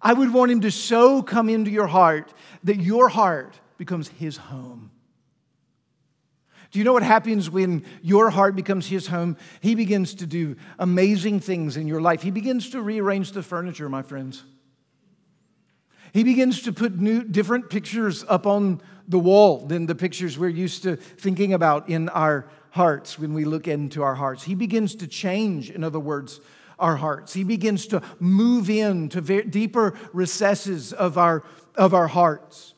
I 0.02 0.14
would 0.14 0.34
want 0.34 0.52
him 0.52 0.62
to 0.62 0.72
so 0.72 1.22
come 1.22 1.50
into 1.50 1.72
your 1.72 1.88
heart 1.88 2.34
that 2.64 2.78
your 2.78 3.10
heart 3.10 3.60
becomes 3.78 4.08
his 4.08 4.38
home. 4.38 4.89
Do 6.72 6.78
you 6.78 6.86
know 6.86 6.94
what 6.94 7.04
happens 7.04 7.50
when 7.50 7.84
your 8.02 8.30
heart 8.30 8.56
becomes 8.56 8.88
his 8.88 9.08
home? 9.08 9.38
He 9.60 9.74
begins 9.74 10.14
to 10.16 10.28
do 10.28 10.56
amazing 10.78 11.40
things 11.40 11.78
in 11.78 11.88
your 11.88 12.02
life. 12.02 12.22
He 12.22 12.32
begins 12.32 12.70
to 12.72 12.82
rearrange 12.82 13.32
the 13.32 13.42
furniture, 13.42 13.90
my 13.90 14.04
friends. 14.04 14.44
He 16.14 16.24
begins 16.24 16.62
to 16.64 16.74
put 16.74 17.00
new, 17.00 17.24
different 17.24 17.70
pictures 17.70 18.24
up 18.28 18.46
on 18.46 18.82
the 19.08 19.20
wall 19.20 19.66
than 19.66 19.88
the 19.88 19.96
pictures 19.96 20.38
we're 20.38 20.50
used 20.50 20.84
to 20.84 20.96
thinking 20.96 21.54
about 21.54 21.90
in 21.90 22.10
our 22.10 22.48
hearts 22.72 23.18
when 23.18 23.34
we 23.34 23.46
look 23.46 23.68
into 23.68 24.04
our 24.04 24.16
hearts. 24.16 24.44
He 24.44 24.56
begins 24.56 24.96
to 24.96 25.08
change, 25.08 25.72
in 25.72 25.84
other 25.84 26.00
words, 26.00 26.40
our 26.78 26.96
hearts. 26.96 27.34
He 27.34 27.44
begins 27.44 27.88
to 27.88 28.02
move 28.20 28.70
into 28.70 29.22
deeper 29.22 29.96
recesses 30.14 30.94
of 30.94 31.18
our, 31.18 31.44
of 31.76 31.94
our 31.94 32.08
hearts. 32.08 32.74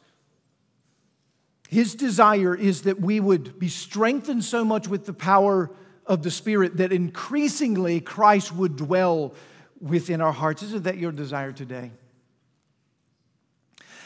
His 1.71 1.95
desire 1.95 2.53
is 2.53 2.81
that 2.81 2.99
we 2.99 3.21
would 3.21 3.57
be 3.57 3.69
strengthened 3.69 4.43
so 4.43 4.65
much 4.65 4.89
with 4.89 5.05
the 5.05 5.13
power 5.13 5.71
of 6.05 6.21
the 6.21 6.29
Spirit 6.29 6.75
that 6.77 6.91
increasingly 6.91 8.01
Christ 8.01 8.53
would 8.53 8.75
dwell 8.75 9.34
within 9.79 10.19
our 10.19 10.34
hearts. 10.34 10.63
Isn't 10.63 10.84
that 10.84 10.97
your 10.97 11.13
desire 11.13 11.53
today? 11.53 11.91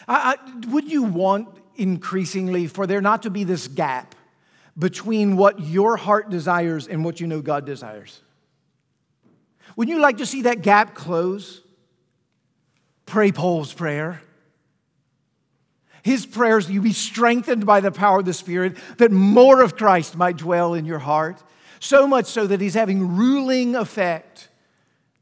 I, 0.07 0.37
I, 0.37 0.67
would 0.67 0.91
you 0.91 1.01
want 1.01 1.49
increasingly 1.75 2.67
for 2.67 2.85
there 2.85 3.01
not 3.01 3.23
to 3.23 3.31
be 3.31 3.43
this 3.43 3.67
gap 3.67 4.13
between 4.77 5.35
what 5.35 5.59
your 5.59 5.97
heart 5.97 6.29
desires 6.29 6.87
and 6.87 7.03
what 7.03 7.19
you 7.19 7.25
know 7.25 7.41
God 7.41 7.65
desires? 7.65 8.21
Wouldn't 9.75 9.95
you 9.95 9.99
like 9.99 10.17
to 10.17 10.27
see 10.27 10.43
that 10.43 10.61
gap 10.61 10.93
close? 10.93 11.61
Pray 13.07 13.31
Paul's 13.31 13.73
prayer. 13.73 14.21
His 16.05 16.27
prayers, 16.27 16.69
you 16.69 16.81
be 16.81 16.93
strengthened 16.93 17.65
by 17.65 17.79
the 17.79 17.91
power 17.91 18.19
of 18.19 18.25
the 18.25 18.33
Spirit, 18.33 18.77
that 18.99 19.11
more 19.11 19.63
of 19.63 19.75
Christ 19.75 20.15
might 20.15 20.37
dwell 20.37 20.75
in 20.75 20.85
your 20.85 20.99
heart. 20.99 21.41
So 21.79 22.05
much 22.05 22.27
so 22.27 22.45
that 22.45 22.61
he's 22.61 22.75
having 22.75 23.17
ruling 23.17 23.75
effect. 23.75 24.49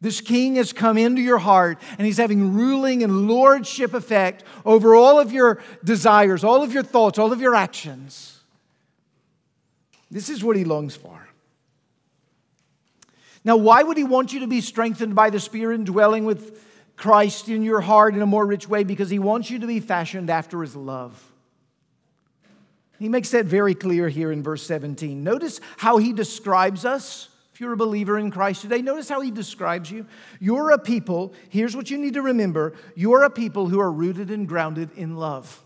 This 0.02 0.19
king 0.19 0.56
has 0.56 0.74
come 0.74 0.98
into 0.98 1.22
your 1.22 1.38
heart 1.38 1.78
and 1.98 2.06
he's 2.06 2.17
having 2.17 2.54
ruling 2.54 3.02
and 3.02 3.30
lordship 3.30 3.93
effect 3.93 4.43
over 4.65 4.93
all 4.93 5.22
of 5.22 5.32
your 5.32 5.63
desires, 5.86 6.43
all 6.43 6.62
of 6.62 6.74
your 6.74 6.84
thoughts, 6.84 7.17
all 7.17 7.32
of 7.32 7.39
your 7.39 7.56
actions. 7.56 8.41
This 10.12 10.28
is 10.28 10.43
what 10.43 10.58
he 10.58 10.65
longs 10.65 10.98
for. 10.98 11.30
Now, 13.46 13.56
why 13.56 13.84
would 13.84 13.96
he 13.96 14.04
want 14.04 14.34
you 14.34 14.41
to 14.41 14.48
be 14.48 14.60
strengthened 14.60 15.15
by 15.15 15.30
the 15.30 15.39
Spirit 15.39 15.76
and 15.76 15.86
dwelling 15.86 16.26
with 16.26 16.62
Christ 16.95 17.49
in 17.49 17.63
your 17.63 17.82
heart 17.82 18.15
in 18.15 18.21
a 18.21 18.25
more 18.25 18.45
rich 18.45 18.67
way? 18.67 18.84
Because 18.84 19.10
he 19.10 19.19
wants 19.19 19.49
you 19.49 19.60
to 19.60 19.67
be 19.67 19.79
fashioned 19.79 20.29
after 20.29 20.62
his 20.62 20.75
love. 20.75 21.32
He 22.99 23.10
makes 23.10 23.32
that 23.32 23.45
very 23.45 23.75
clear 23.75 24.08
here 24.08 24.32
in 24.32 24.41
verse 24.41 24.63
17. 24.65 25.23
Notice 25.23 25.60
how 25.77 25.97
he 25.97 26.13
describes 26.13 26.86
us. 26.86 27.27
If 27.53 27.60
you're 27.60 27.73
a 27.73 27.77
believer 27.77 28.17
in 28.17 28.32
Christ 28.32 28.62
today, 28.62 28.82
notice 28.82 29.10
how 29.10 29.19
he 29.19 29.29
describes 29.29 29.91
you. 29.91 30.06
You're 30.39 30.71
a 30.71 30.79
people, 30.79 31.34
here's 31.49 31.75
what 31.75 31.91
you 31.91 31.97
need 31.97 32.13
to 32.13 32.21
remember 32.21 32.73
you're 32.95 33.23
a 33.23 33.29
people 33.29 33.67
who 33.67 33.82
are 33.82 33.91
rooted 33.91 34.32
and 34.32 34.47
grounded 34.47 34.89
in 34.95 35.17
love. 35.17 35.62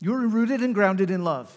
You're 0.00 0.26
rooted 0.26 0.62
and 0.62 0.74
grounded 0.74 1.12
in 1.12 1.22
love. 1.22 1.56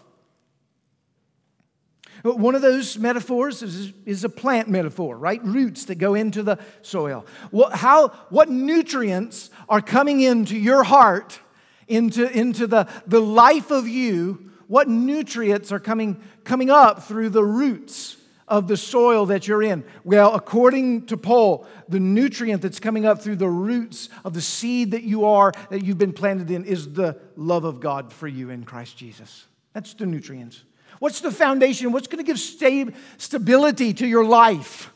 But 2.24 2.40
one 2.40 2.56
of 2.56 2.62
those 2.62 2.98
metaphors 2.98 3.62
is, 3.62 3.92
is 4.06 4.24
a 4.24 4.30
plant 4.30 4.70
metaphor, 4.70 5.18
right? 5.18 5.44
Roots 5.44 5.86
that 5.86 5.96
go 5.96 6.16
into 6.16 6.42
the 6.42 6.58
soil. 6.82 7.26
What, 7.52 7.76
how, 7.76 8.08
what 8.30 8.50
nutrients 8.50 9.50
are 9.68 9.82
coming 9.82 10.22
into 10.22 10.58
your 10.58 10.84
heart, 10.84 11.40
into, 11.90 12.26
into 12.32 12.66
the, 12.66 12.88
the 13.06 13.20
life 13.20 13.72
of 13.72 13.90
you? 13.90 14.52
What 14.68 14.88
nutrients 14.88 15.74
are 15.74 15.82
coming, 15.82 16.24
coming 16.46 16.70
up 16.70 17.04
through 17.04 17.30
the 17.30 17.44
roots 17.44 18.16
of 18.48 18.70
the 18.70 18.78
soil 18.78 19.26
that 19.26 19.46
you're 19.46 19.62
in? 19.62 19.84
Well, 20.06 20.34
according 20.34 21.08
to 21.08 21.18
Paul, 21.18 21.68
the 21.90 22.00
nutrient 22.00 22.62
that's 22.62 22.80
coming 22.80 23.06
up 23.06 23.22
through 23.22 23.36
the 23.36 23.50
roots 23.50 24.08
of 24.24 24.34
the 24.34 24.42
seed 24.42 24.92
that 24.92 25.04
you 25.04 25.26
are, 25.26 25.52
that 25.70 25.84
you've 25.84 25.98
been 25.98 26.14
planted 26.14 26.50
in, 26.50 26.64
is 26.64 26.94
the 26.94 27.20
love 27.36 27.66
of 27.66 27.82
God 27.82 28.14
for 28.14 28.30
you 28.30 28.50
in 28.50 28.64
Christ 28.64 28.96
Jesus. 28.96 29.46
That's 29.74 29.94
the 29.94 30.06
nutrients. 30.06 30.64
What's 31.04 31.20
the 31.20 31.32
foundation? 31.32 31.92
What's 31.92 32.08
going 32.08 32.24
to 32.24 32.32
give 32.32 32.40
stability 33.18 33.94
to 33.96 34.08
your 34.08 34.24
life? 34.24 34.94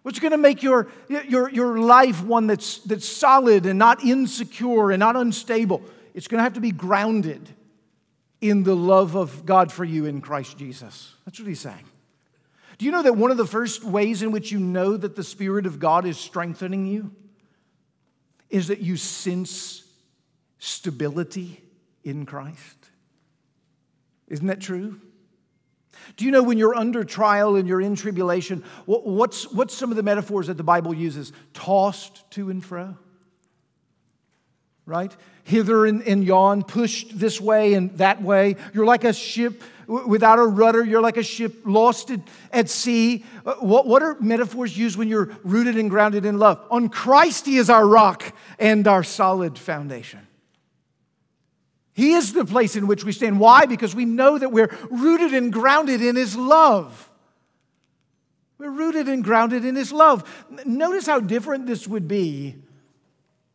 What's 0.00 0.18
going 0.18 0.30
to 0.30 0.38
make 0.38 0.62
your, 0.62 0.88
your, 1.28 1.50
your 1.50 1.78
life 1.78 2.24
one 2.24 2.46
that's, 2.46 2.78
that's 2.78 3.06
solid 3.06 3.66
and 3.66 3.78
not 3.78 4.02
insecure 4.02 4.92
and 4.92 4.98
not 4.98 5.14
unstable? 5.14 5.82
It's 6.14 6.26
going 6.26 6.38
to 6.38 6.42
have 6.42 6.54
to 6.54 6.62
be 6.62 6.70
grounded 6.70 7.50
in 8.40 8.62
the 8.62 8.74
love 8.74 9.14
of 9.14 9.44
God 9.44 9.70
for 9.70 9.84
you 9.84 10.06
in 10.06 10.22
Christ 10.22 10.56
Jesus. 10.56 11.12
That's 11.26 11.38
what 11.38 11.46
he's 11.48 11.60
saying. 11.60 11.84
Do 12.78 12.86
you 12.86 12.90
know 12.90 13.02
that 13.02 13.18
one 13.18 13.30
of 13.30 13.36
the 13.36 13.46
first 13.46 13.84
ways 13.84 14.22
in 14.22 14.32
which 14.32 14.52
you 14.52 14.58
know 14.58 14.96
that 14.96 15.16
the 15.16 15.22
Spirit 15.22 15.66
of 15.66 15.78
God 15.78 16.06
is 16.06 16.16
strengthening 16.16 16.86
you 16.86 17.14
is 18.48 18.68
that 18.68 18.80
you 18.80 18.96
sense 18.96 19.86
stability 20.58 21.62
in 22.04 22.24
Christ? 22.24 22.88
Isn't 24.28 24.46
that 24.46 24.62
true? 24.62 24.98
Do 26.16 26.24
you 26.24 26.30
know 26.30 26.42
when 26.42 26.58
you're 26.58 26.74
under 26.74 27.04
trial 27.04 27.56
and 27.56 27.68
you're 27.68 27.80
in 27.80 27.96
tribulation, 27.96 28.64
what's, 28.86 29.50
what's 29.52 29.74
some 29.74 29.90
of 29.90 29.96
the 29.96 30.02
metaphors 30.02 30.46
that 30.48 30.56
the 30.56 30.64
Bible 30.64 30.94
uses? 30.94 31.32
Tossed 31.54 32.30
to 32.32 32.50
and 32.50 32.64
fro. 32.64 32.96
Right? 34.84 35.14
Hither 35.44 35.86
and, 35.86 36.02
and 36.02 36.24
yon, 36.24 36.62
pushed 36.62 37.18
this 37.18 37.40
way 37.40 37.74
and 37.74 37.96
that 37.98 38.22
way. 38.22 38.56
You're 38.74 38.86
like 38.86 39.04
a 39.04 39.12
ship 39.12 39.62
without 39.86 40.38
a 40.38 40.44
rudder. 40.44 40.84
You're 40.84 41.00
like 41.00 41.16
a 41.16 41.22
ship 41.22 41.54
lost 41.64 42.10
at, 42.10 42.20
at 42.52 42.68
sea. 42.68 43.24
Uh, 43.44 43.54
what, 43.54 43.86
what 43.86 44.02
are 44.02 44.16
metaphors 44.20 44.76
used 44.76 44.96
when 44.96 45.08
you're 45.08 45.30
rooted 45.44 45.76
and 45.76 45.90
grounded 45.90 46.24
in 46.24 46.38
love? 46.38 46.64
On 46.70 46.88
Christ, 46.88 47.46
He 47.46 47.58
is 47.58 47.70
our 47.70 47.86
rock 47.86 48.24
and 48.58 48.86
our 48.86 49.02
solid 49.02 49.58
foundation. 49.58 50.20
He 51.94 52.12
is 52.12 52.32
the 52.32 52.44
place 52.44 52.74
in 52.74 52.86
which 52.86 53.04
we 53.04 53.12
stand. 53.12 53.38
Why? 53.38 53.66
Because 53.66 53.94
we 53.94 54.04
know 54.04 54.38
that 54.38 54.50
we're 54.50 54.74
rooted 54.90 55.34
and 55.34 55.52
grounded 55.52 56.00
in 56.00 56.16
His 56.16 56.36
love. 56.36 57.10
We're 58.58 58.70
rooted 58.70 59.08
and 59.08 59.22
grounded 59.22 59.64
in 59.64 59.76
His 59.76 59.92
love. 59.92 60.46
Notice 60.64 61.06
how 61.06 61.20
different 61.20 61.66
this 61.66 61.86
would 61.86 62.08
be 62.08 62.56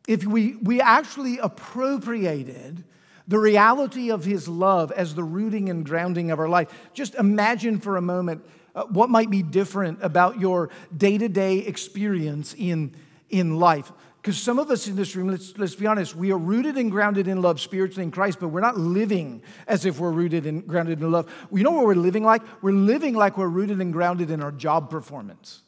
if 0.07 0.25
we, 0.25 0.55
we 0.55 0.81
actually 0.81 1.37
appropriated 1.39 2.83
the 3.27 3.39
reality 3.39 4.11
of 4.11 4.23
His 4.23 4.47
love 4.47 4.91
as 4.91 5.15
the 5.15 5.23
rooting 5.23 5.69
and 5.69 5.85
grounding 5.85 6.31
of 6.31 6.39
our 6.39 6.47
life. 6.47 6.69
Just 6.93 7.15
imagine 7.15 7.79
for 7.79 7.97
a 7.97 8.01
moment 8.01 8.43
uh, 8.75 8.83
what 8.85 9.09
might 9.09 9.29
be 9.29 9.41
different 9.41 9.99
about 10.01 10.39
your 10.39 10.69
day 10.95 11.17
to 11.17 11.27
day 11.27 11.57
experience 11.57 12.53
in, 12.57 12.93
in 13.29 13.57
life. 13.57 13.91
Because 14.27 14.41
some 14.41 14.59
of 14.59 14.69
us 14.69 14.89
in 14.89 14.97
this 14.97 15.15
room, 15.15 15.29
let's, 15.29 15.57
let's 15.57 15.75
be 15.75 15.87
honest, 15.87 16.13
we 16.13 16.33
are 16.33 16.37
rooted 16.37 16.75
and 16.75 16.91
grounded 16.91 17.29
in 17.29 17.41
love 17.41 17.61
spiritually 17.61 18.03
in 18.03 18.11
Christ, 18.11 18.41
but 18.41 18.49
we're 18.49 18.59
not 18.59 18.77
living 18.77 19.41
as 19.69 19.85
if 19.85 20.01
we're 20.01 20.11
rooted 20.11 20.45
and 20.45 20.67
grounded 20.67 20.99
in 20.99 21.09
love. 21.09 21.33
You 21.49 21.63
know 21.63 21.71
what 21.71 21.85
we're 21.85 21.95
living 21.95 22.25
like? 22.25 22.41
We're 22.61 22.73
living 22.73 23.13
like 23.13 23.37
we're 23.37 23.47
rooted 23.47 23.79
and 23.79 23.93
grounded 23.93 24.29
in 24.29 24.43
our 24.43 24.51
job 24.51 24.89
performance. 24.89 25.61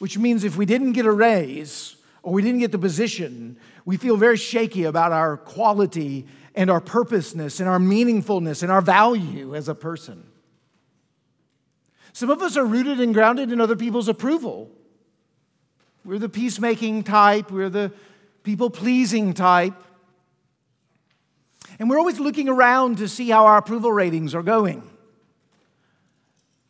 Which 0.00 0.18
means 0.18 0.42
if 0.42 0.56
we 0.56 0.66
didn't 0.66 0.94
get 0.94 1.06
a 1.06 1.12
raise 1.12 1.94
or 2.24 2.32
we 2.32 2.42
didn't 2.42 2.58
get 2.58 2.72
the 2.72 2.80
position, 2.80 3.56
we 3.84 3.96
feel 3.96 4.16
very 4.16 4.38
shaky 4.38 4.82
about 4.82 5.12
our 5.12 5.36
quality 5.36 6.26
and 6.56 6.68
our 6.68 6.80
purposeness 6.80 7.60
and 7.60 7.68
our 7.68 7.78
meaningfulness 7.78 8.64
and 8.64 8.72
our 8.72 8.82
value 8.82 9.54
as 9.54 9.68
a 9.68 9.74
person. 9.76 10.26
Some 12.12 12.28
of 12.28 12.42
us 12.42 12.56
are 12.56 12.66
rooted 12.66 12.98
and 12.98 13.14
grounded 13.14 13.52
in 13.52 13.60
other 13.60 13.76
people's 13.76 14.08
approval. 14.08 14.72
We're 16.08 16.18
the 16.18 16.30
peacemaking 16.30 17.02
type, 17.02 17.50
we're 17.50 17.68
the 17.68 17.92
people 18.42 18.70
pleasing 18.70 19.34
type. 19.34 19.74
And 21.78 21.90
we're 21.90 21.98
always 21.98 22.18
looking 22.18 22.48
around 22.48 22.96
to 22.96 23.08
see 23.08 23.28
how 23.28 23.44
our 23.44 23.58
approval 23.58 23.92
ratings 23.92 24.34
are 24.34 24.42
going. 24.42 24.88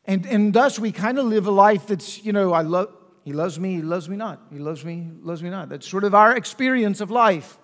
And, 0.07 0.27
and 0.27 0.53
thus, 0.53 0.81
we 0.81 0.91
kind 0.91 1.21
of 1.21 1.27
live 1.27 1.47
a 1.47 1.53
life 1.53 1.87
that's, 1.87 2.25
you 2.25 2.33
know, 2.33 2.53
I 2.53 2.63
love, 2.63 2.93
he 3.23 3.33
loves 3.33 3.61
me, 3.61 3.77
he 3.77 3.83
loves 3.83 4.09
me 4.09 4.17
not. 4.17 4.43
He 4.51 4.59
loves 4.59 4.85
me, 4.85 5.09
loves 5.23 5.41
me 5.41 5.51
not. 5.51 5.69
That's 5.69 5.89
sort 5.89 6.03
of 6.03 6.17
our 6.17 6.37
experience 6.37 7.01
of 7.01 7.13
life. 7.13 7.61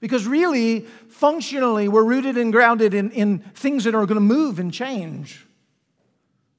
Because 0.00 0.26
really, 0.26 0.80
functionally, 1.10 1.86
we're 1.86 2.02
rooted 2.02 2.36
and 2.36 2.52
grounded 2.52 2.92
in, 2.92 3.12
in 3.12 3.38
things 3.54 3.84
that 3.84 3.94
are 3.94 4.04
going 4.04 4.16
to 4.16 4.20
move 4.20 4.58
and 4.58 4.74
change. 4.74 5.46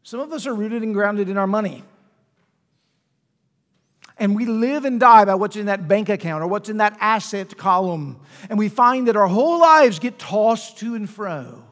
Some 0.03 0.21
of 0.21 0.31
us 0.31 0.47
are 0.47 0.55
rooted 0.55 0.81
and 0.81 0.93
grounded 0.93 1.27
in 1.27 1.37
our 1.37 1.45
money. 1.45 1.83
And 4.19 4.35
we 4.35 4.45
live 4.45 4.83
and 4.83 4.99
die 4.99 5.23
by 5.25 5.35
what's 5.35 5.55
in 5.55 5.67
that 5.67 5.87
bank 5.87 6.09
account 6.09 6.43
or 6.43 6.47
what's 6.47 6.67
in 6.67 6.77
that 6.77 6.97
asset 6.99 7.55
column. 7.57 8.19
And 8.49 8.59
we 8.59 8.67
find 8.67 9.07
that 9.07 9.15
our 9.15 9.27
whole 9.27 9.59
lives 9.59 9.97
get 9.97 10.19
tossed 10.19 10.77
to 10.79 10.93
and 10.93 11.09
fro 11.09 11.63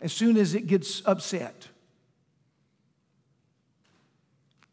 as 0.00 0.12
soon 0.12 0.36
as 0.36 0.54
it 0.54 0.66
gets 0.66 1.00
upset. 1.06 1.68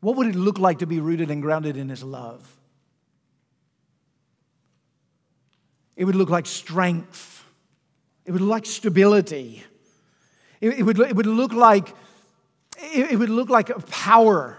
What 0.01 0.15
would 0.15 0.27
it 0.27 0.35
look 0.35 0.57
like 0.57 0.79
to 0.79 0.87
be 0.87 0.99
rooted 0.99 1.29
and 1.29 1.41
grounded 1.41 1.77
in 1.77 1.89
His 1.89 2.03
love? 2.03 2.57
It 5.95 6.05
would 6.05 6.15
look 6.15 6.29
like 6.29 6.45
strength. 6.45 7.43
It 8.25 8.31
would 8.31 8.41
look 8.41 8.51
like 8.51 8.65
stability. 8.65 9.63
It, 10.61 10.79
it 10.79 10.83
would, 10.83 10.99
it 10.99 11.15
would 11.15 11.25
look 11.25 11.53
like 11.53 11.93
it, 12.77 13.11
it 13.11 13.15
would 13.17 13.29
look 13.29 13.49
like 13.49 13.87
power 13.87 14.57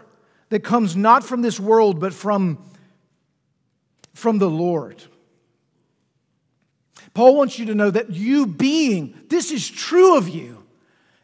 that 0.50 0.62
comes 0.62 0.94
not 0.94 1.24
from 1.24 1.42
this 1.42 1.58
world, 1.58 1.98
but 1.98 2.12
from, 2.12 2.58
from 4.14 4.38
the 4.38 4.50
Lord. 4.50 5.02
Paul 7.14 7.36
wants 7.36 7.58
you 7.58 7.66
to 7.66 7.74
know 7.74 7.90
that 7.90 8.10
you 8.10 8.46
being, 8.46 9.14
this 9.28 9.50
is 9.50 9.68
true 9.68 10.16
of 10.16 10.28
you. 10.28 10.62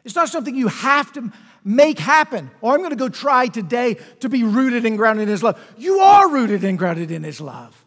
It's 0.03 0.15
not 0.15 0.29
something 0.29 0.55
you 0.55 0.69
have 0.69 1.13
to 1.13 1.31
make 1.63 1.99
happen, 1.99 2.49
or 2.61 2.73
I'm 2.73 2.79
going 2.79 2.91
to 2.91 2.95
go 2.95 3.09
try 3.09 3.47
today 3.47 3.97
to 4.21 4.29
be 4.29 4.43
rooted 4.43 4.85
and 4.85 4.97
grounded 4.97 5.23
in 5.23 5.29
His 5.29 5.43
love. 5.43 5.61
You 5.77 5.99
are 5.99 6.29
rooted 6.29 6.63
and 6.63 6.77
grounded 6.77 7.11
in 7.11 7.23
His 7.23 7.41
love. 7.41 7.85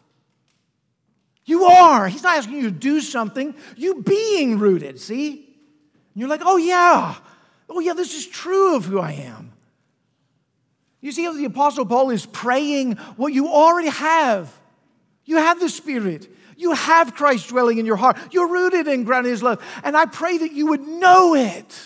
You 1.45 1.63
are. 1.63 2.07
He's 2.07 2.21
not 2.21 2.37
asking 2.37 2.57
you 2.57 2.63
to 2.63 2.71
do 2.71 3.01
something. 3.01 3.55
You 3.75 4.03
being 4.03 4.59
rooted, 4.59 4.99
see? 4.99 5.31
And 5.31 6.19
you're 6.21 6.29
like, 6.29 6.41
oh, 6.43 6.57
yeah. 6.57 7.15
Oh, 7.67 7.79
yeah, 7.79 7.93
this 7.93 8.13
is 8.13 8.27
true 8.27 8.75
of 8.75 8.85
who 8.85 8.99
I 8.99 9.13
am. 9.13 9.50
You 11.01 11.11
see 11.11 11.27
the 11.27 11.45
Apostle 11.45 11.85
Paul 11.85 12.11
is 12.11 12.25
praying 12.27 12.93
what 13.17 13.33
you 13.33 13.49
already 13.49 13.89
have. 13.89 14.55
You 15.25 15.37
have 15.37 15.59
the 15.59 15.69
Spirit. 15.69 16.29
You 16.55 16.73
have 16.73 17.15
Christ 17.15 17.49
dwelling 17.49 17.79
in 17.79 17.87
your 17.87 17.95
heart. 17.95 18.17
You're 18.31 18.47
rooted 18.47 18.87
and 18.87 19.03
grounded 19.03 19.33
in 19.33 19.39
love. 19.43 19.63
And 19.83 19.97
I 19.97 20.05
pray 20.05 20.37
that 20.37 20.51
you 20.51 20.67
would 20.67 20.87
know 20.87 21.33
it. 21.33 21.79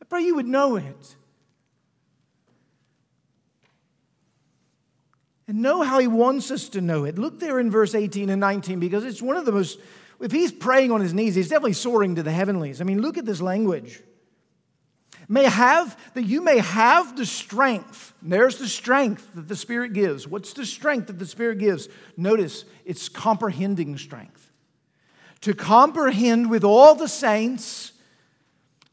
I 0.00 0.06
pray 0.06 0.22
you 0.22 0.36
would 0.36 0.46
know 0.46 0.76
it. 0.76 1.16
And 5.46 5.60
know 5.60 5.82
how 5.82 5.98
He 5.98 6.06
wants 6.06 6.50
us 6.50 6.70
to 6.70 6.80
know 6.80 7.04
it. 7.04 7.18
Look 7.18 7.38
there 7.38 7.60
in 7.60 7.70
verse 7.70 7.94
18 7.94 8.30
and 8.30 8.40
19 8.40 8.80
because 8.80 9.04
it's 9.04 9.20
one 9.20 9.36
of 9.36 9.44
the 9.44 9.52
most, 9.52 9.78
if 10.18 10.32
He's 10.32 10.50
praying 10.50 10.90
on 10.92 11.02
His 11.02 11.12
knees, 11.12 11.34
He's 11.34 11.48
definitely 11.48 11.74
soaring 11.74 12.14
to 12.14 12.22
the 12.22 12.32
heavenlies. 12.32 12.80
I 12.80 12.84
mean, 12.84 13.02
look 13.02 13.18
at 13.18 13.26
this 13.26 13.42
language 13.42 14.02
may 15.28 15.44
have 15.44 15.98
that 16.14 16.24
you 16.24 16.40
may 16.40 16.58
have 16.58 17.16
the 17.16 17.26
strength. 17.26 18.14
And 18.22 18.32
there's 18.32 18.58
the 18.58 18.68
strength 18.68 19.34
that 19.34 19.48
the 19.48 19.56
spirit 19.56 19.92
gives. 19.92 20.26
What's 20.26 20.52
the 20.52 20.66
strength 20.66 21.08
that 21.08 21.18
the 21.18 21.26
spirit 21.26 21.58
gives? 21.58 21.88
Notice 22.16 22.64
it's 22.84 23.08
comprehending 23.08 23.98
strength. 23.98 24.50
To 25.42 25.54
comprehend 25.54 26.50
with 26.50 26.64
all 26.64 26.94
the 26.94 27.08
saints 27.08 27.92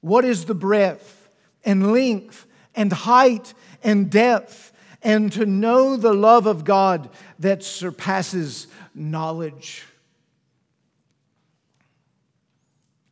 what 0.02 0.26
is 0.26 0.46
the 0.46 0.56
breadth 0.56 1.30
and 1.64 1.92
length 1.92 2.46
and 2.76 2.92
height 2.92 3.54
and 3.84 4.10
depth 4.10 4.72
and 5.02 5.32
to 5.34 5.46
know 5.46 5.98
the 5.98 6.14
love 6.14 6.46
of 6.46 6.64
god 6.64 7.10
that 7.40 7.64
surpasses 7.64 8.68
knowledge. 8.96 9.84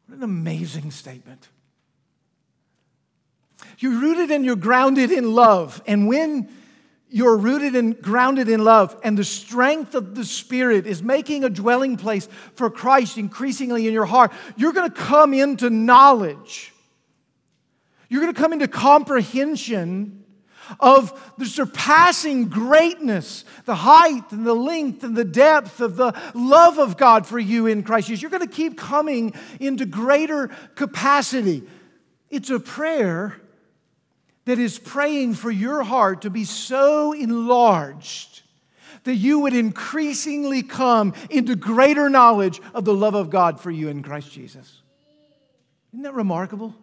What 0.08 0.18
an 0.18 0.24
amazing 0.24 0.92
statement 0.92 1.48
you're 3.82 4.00
rooted 4.00 4.30
and 4.30 4.46
you're 4.46 4.56
grounded 4.56 5.12
in 5.12 5.34
love. 5.34 5.82
And 5.88 6.08
when 6.08 6.50
you're 7.10 7.36
rooted 7.36 7.76
and 7.76 8.00
grounded 8.00 8.48
in 8.48 8.64
love, 8.64 8.96
and 9.04 9.18
the 9.18 9.24
strength 9.24 9.96
of 9.96 10.14
the 10.14 10.24
Spirit 10.24 10.86
is 10.86 11.02
making 11.02 11.44
a 11.44 11.50
dwelling 11.50 11.98
place 11.98 12.30
for 12.54 12.70
Christ 12.70 13.18
increasingly 13.18 13.88
in 13.88 13.94
your 13.94 14.06
heart, 14.06 14.32
you're 14.56 14.72
going 14.72 14.90
to 14.90 14.96
come 14.96 15.34
into 15.34 15.72
knowledge. 15.72 16.72
You're 18.08 18.22
going 18.22 18.34
to 18.34 18.40
come 18.40 18.54
into 18.54 18.68
comprehension 18.68 20.26
of 20.80 21.34
the 21.40 21.48
surpassing 21.48 22.50
greatness, 22.50 23.46
the 23.66 23.76
height 23.76 24.32
and 24.32 24.46
the 24.46 24.54
length 24.54 25.04
and 25.04 25.18
the 25.18 25.26
depth 25.26 25.82
of 25.82 25.96
the 25.96 26.14
love 26.36 26.78
of 26.78 26.98
God 26.98 27.26
for 27.26 27.40
you 27.40 27.66
in 27.66 27.82
Christ 27.82 28.10
Jesus. 28.10 28.22
You're 28.22 28.30
going 28.30 28.48
to 28.48 28.56
keep 28.56 28.78
coming 28.78 29.34
into 29.60 29.88
greater 29.88 30.52
capacity. 30.76 31.64
It's 32.30 32.52
a 32.52 32.60
prayer 32.60 33.41
that 34.46 34.60
is 34.60 34.80
praying 34.80 35.36
for 35.36 35.52
your 35.52 35.84
heart 35.84 36.22
to 36.24 36.30
be 36.30 36.44
so 36.44 37.14
enlarged 37.14 38.42
that 39.04 39.16
you 39.16 39.40
would 39.40 39.54
increasingly 39.54 40.62
come 40.62 41.14
into 41.30 41.56
greater 41.56 42.10
knowledge 42.10 42.62
of 42.74 42.86
the 42.86 42.94
love 42.94 43.16
of 43.16 43.30
God 43.30 43.60
for 43.60 43.72
you 43.72 43.88
in 43.88 44.04
Christ 44.04 44.32
Jesus. 44.32 44.82
Isn't 45.94 46.04
that 46.04 46.14
remarkable? 46.14 46.76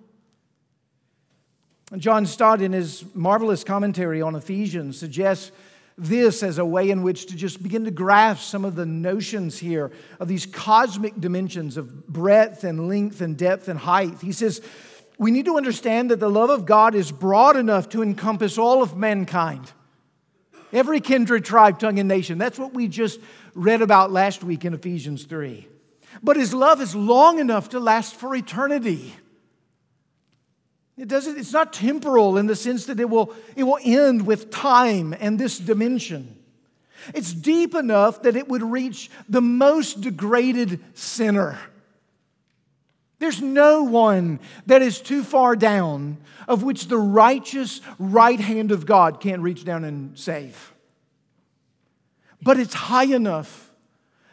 John 1.96 2.26
Stott, 2.26 2.60
in 2.60 2.72
his 2.72 3.04
marvelous 3.14 3.64
commentary 3.64 4.20
on 4.20 4.34
Ephesians, 4.34 4.98
suggests 4.98 5.52
this 5.96 6.42
as 6.42 6.58
a 6.58 6.64
way 6.64 6.90
in 6.90 7.02
which 7.02 7.26
to 7.26 7.36
just 7.36 7.62
begin 7.62 7.84
to 7.84 7.90
grasp 7.90 8.42
some 8.42 8.64
of 8.64 8.76
the 8.76 8.86
notions 8.86 9.58
here 9.58 9.90
of 10.20 10.28
these 10.28 10.46
cosmic 10.46 11.18
dimensions 11.18 11.76
of 11.76 12.06
breadth 12.06 12.62
and 12.62 12.88
length 12.88 13.20
and 13.20 13.36
depth 13.36 13.68
and 13.68 13.78
height. 13.80 14.20
He 14.20 14.32
says, 14.32 14.60
we 15.18 15.32
need 15.32 15.46
to 15.46 15.56
understand 15.56 16.10
that 16.10 16.20
the 16.20 16.30
love 16.30 16.48
of 16.48 16.64
God 16.64 16.94
is 16.94 17.10
broad 17.10 17.56
enough 17.56 17.88
to 17.90 18.02
encompass 18.02 18.56
all 18.56 18.82
of 18.82 18.96
mankind. 18.96 19.72
Every 20.72 21.00
kindred, 21.00 21.44
tribe, 21.44 21.78
tongue, 21.78 21.98
and 21.98 22.08
nation. 22.08 22.38
That's 22.38 22.58
what 22.58 22.72
we 22.72 22.88
just 22.88 23.18
read 23.54 23.82
about 23.82 24.12
last 24.12 24.44
week 24.44 24.64
in 24.64 24.74
Ephesians 24.74 25.24
3. 25.24 25.66
But 26.22 26.36
his 26.36 26.54
love 26.54 26.80
is 26.80 26.94
long 26.94 27.38
enough 27.38 27.70
to 27.70 27.80
last 27.80 28.14
for 28.14 28.34
eternity. 28.34 29.14
It 30.96 31.08
doesn't, 31.08 31.38
it's 31.38 31.52
not 31.52 31.72
temporal 31.72 32.36
in 32.36 32.46
the 32.46 32.56
sense 32.56 32.86
that 32.86 33.00
it 33.00 33.08
will, 33.08 33.34
it 33.56 33.64
will 33.64 33.78
end 33.82 34.26
with 34.26 34.50
time 34.50 35.14
and 35.18 35.38
this 35.38 35.58
dimension. 35.58 36.36
It's 37.14 37.32
deep 37.32 37.74
enough 37.74 38.22
that 38.22 38.36
it 38.36 38.48
would 38.48 38.62
reach 38.62 39.10
the 39.28 39.40
most 39.40 40.00
degraded 40.00 40.80
sinner. 40.94 41.58
There's 43.18 43.42
no 43.42 43.82
one 43.82 44.38
that 44.66 44.80
is 44.80 45.00
too 45.00 45.24
far 45.24 45.56
down 45.56 46.18
of 46.46 46.62
which 46.62 46.86
the 46.86 46.98
righteous 46.98 47.80
right 47.98 48.38
hand 48.38 48.70
of 48.70 48.86
God 48.86 49.20
can't 49.20 49.42
reach 49.42 49.64
down 49.64 49.84
and 49.84 50.16
save. 50.18 50.72
But 52.40 52.58
it's 52.58 52.74
high 52.74 53.04
enough 53.04 53.72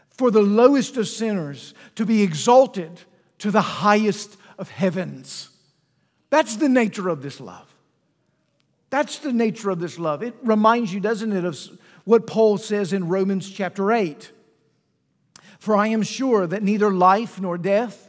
for 0.09 0.31
the 0.31 0.41
lowest 0.41 0.97
of 0.97 1.07
sinners 1.07 1.73
to 1.95 2.05
be 2.05 2.21
exalted 2.21 3.01
to 3.39 3.51
the 3.51 3.61
highest 3.61 4.37
of 4.57 4.69
heavens. 4.69 5.49
That's 6.29 6.55
the 6.55 6.69
nature 6.69 7.09
of 7.09 7.21
this 7.21 7.41
love. 7.41 7.75
That's 8.91 9.17
the 9.17 9.33
nature 9.33 9.71
of 9.71 9.79
this 9.79 9.99
love. 9.99 10.23
It 10.23 10.35
reminds 10.43 10.93
you, 10.93 10.99
doesn't 10.99 11.33
it, 11.33 11.43
of 11.43 11.57
what 12.05 12.27
Paul 12.27 12.57
says 12.57 12.93
in 12.93 13.07
Romans 13.07 13.49
chapter 13.49 13.91
8. 13.91 14.31
For 15.59 15.75
I 15.75 15.87
am 15.87 16.03
sure 16.03 16.45
that 16.45 16.63
neither 16.63 16.91
life 16.91 17.41
nor 17.41 17.57
death 17.57 18.04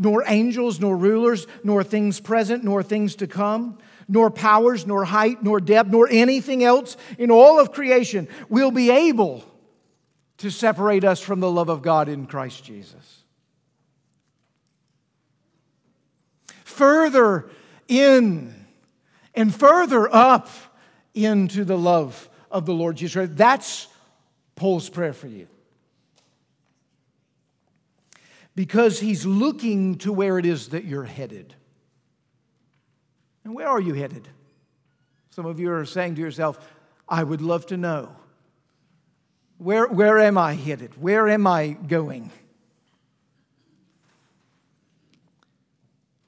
nor 0.00 0.24
angels, 0.26 0.80
nor 0.80 0.96
rulers, 0.96 1.46
nor 1.62 1.84
things 1.84 2.18
present, 2.18 2.64
nor 2.64 2.82
things 2.82 3.14
to 3.16 3.26
come, 3.26 3.78
nor 4.08 4.30
powers, 4.30 4.86
nor 4.86 5.04
height, 5.04 5.42
nor 5.42 5.60
depth, 5.60 5.90
nor 5.90 6.08
anything 6.10 6.64
else 6.64 6.96
in 7.18 7.30
all 7.30 7.60
of 7.60 7.70
creation 7.70 8.26
will 8.48 8.70
be 8.70 8.90
able 8.90 9.44
to 10.38 10.50
separate 10.50 11.04
us 11.04 11.20
from 11.20 11.40
the 11.40 11.50
love 11.50 11.68
of 11.68 11.82
God 11.82 12.08
in 12.08 12.26
Christ 12.26 12.64
Jesus. 12.64 13.24
Further 16.64 17.50
in 17.86 18.54
and 19.34 19.54
further 19.54 20.12
up 20.12 20.48
into 21.12 21.62
the 21.62 21.76
love 21.76 22.30
of 22.50 22.64
the 22.64 22.72
Lord 22.72 22.96
Jesus 22.96 23.14
Christ. 23.14 23.36
That's 23.36 23.86
Paul's 24.56 24.88
prayer 24.88 25.12
for 25.12 25.26
you 25.28 25.46
because 28.54 29.00
he's 29.00 29.24
looking 29.24 29.96
to 29.98 30.12
where 30.12 30.38
it 30.38 30.46
is 30.46 30.68
that 30.68 30.84
you're 30.84 31.04
headed. 31.04 31.54
And 33.44 33.54
where 33.54 33.68
are 33.68 33.80
you 33.80 33.94
headed? 33.94 34.28
Some 35.30 35.46
of 35.46 35.60
you 35.60 35.72
are 35.72 35.84
saying 35.84 36.16
to 36.16 36.20
yourself, 36.20 36.58
I 37.08 37.24
would 37.24 37.40
love 37.40 37.66
to 37.66 37.76
know. 37.76 38.14
Where, 39.58 39.86
where 39.86 40.18
am 40.18 40.38
I 40.38 40.54
headed? 40.54 41.00
Where 41.00 41.28
am 41.28 41.46
I 41.46 41.68
going? 41.68 42.30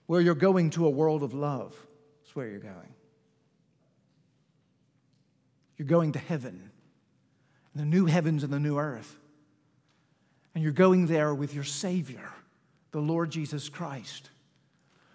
Where 0.07 0.21
you're 0.21 0.35
going 0.35 0.71
to 0.71 0.87
a 0.87 0.91
world 0.91 1.23
of 1.23 1.33
love. 1.33 1.75
That's 2.23 2.37
where 2.37 2.49
you're 2.49 2.59
going. 2.59 2.95
You're 5.79 5.89
going 5.89 6.13
to 6.13 6.19
heaven, 6.19 6.71
the 7.75 7.85
new 7.85 8.07
heavens 8.07 8.45
and 8.45 8.53
the 8.53 8.61
new 8.61 8.79
earth. 8.79 9.19
And 10.55 10.63
you're 10.63 10.73
going 10.73 11.07
there 11.07 11.35
with 11.35 11.55
your 11.55 11.65
Savior, 11.65 12.31
the 12.91 13.01
Lord 13.01 13.31
Jesus 13.31 13.69
Christ, 13.69 14.31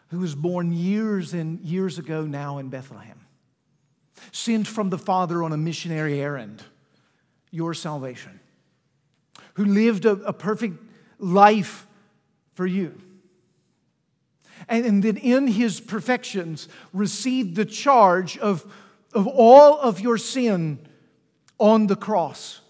who 0.09 0.19
was 0.19 0.35
born 0.35 0.71
years 0.71 1.33
and 1.33 1.59
years 1.61 1.99
ago 1.99 2.23
now 2.23 2.57
in 2.57 2.69
Bethlehem, 2.69 3.19
sent 4.31 4.67
from 4.67 4.89
the 4.89 4.97
Father 4.97 5.43
on 5.43 5.53
a 5.53 5.57
missionary 5.57 6.19
errand, 6.19 6.63
your 7.51 7.73
salvation, 7.73 8.39
who 9.53 9.65
lived 9.65 10.05
a, 10.05 10.11
a 10.11 10.33
perfect 10.33 10.81
life 11.19 11.85
for 12.53 12.65
you. 12.65 12.99
And, 14.67 14.85
and 14.85 15.03
then 15.03 15.17
in 15.17 15.47
his 15.47 15.79
perfections 15.79 16.67
received 16.93 17.55
the 17.55 17.65
charge 17.65 18.37
of, 18.39 18.65
of 19.13 19.27
all 19.27 19.79
of 19.79 19.99
your 19.99 20.17
sin 20.17 20.79
on 21.59 21.87
the 21.87 21.95
cross 21.95 22.61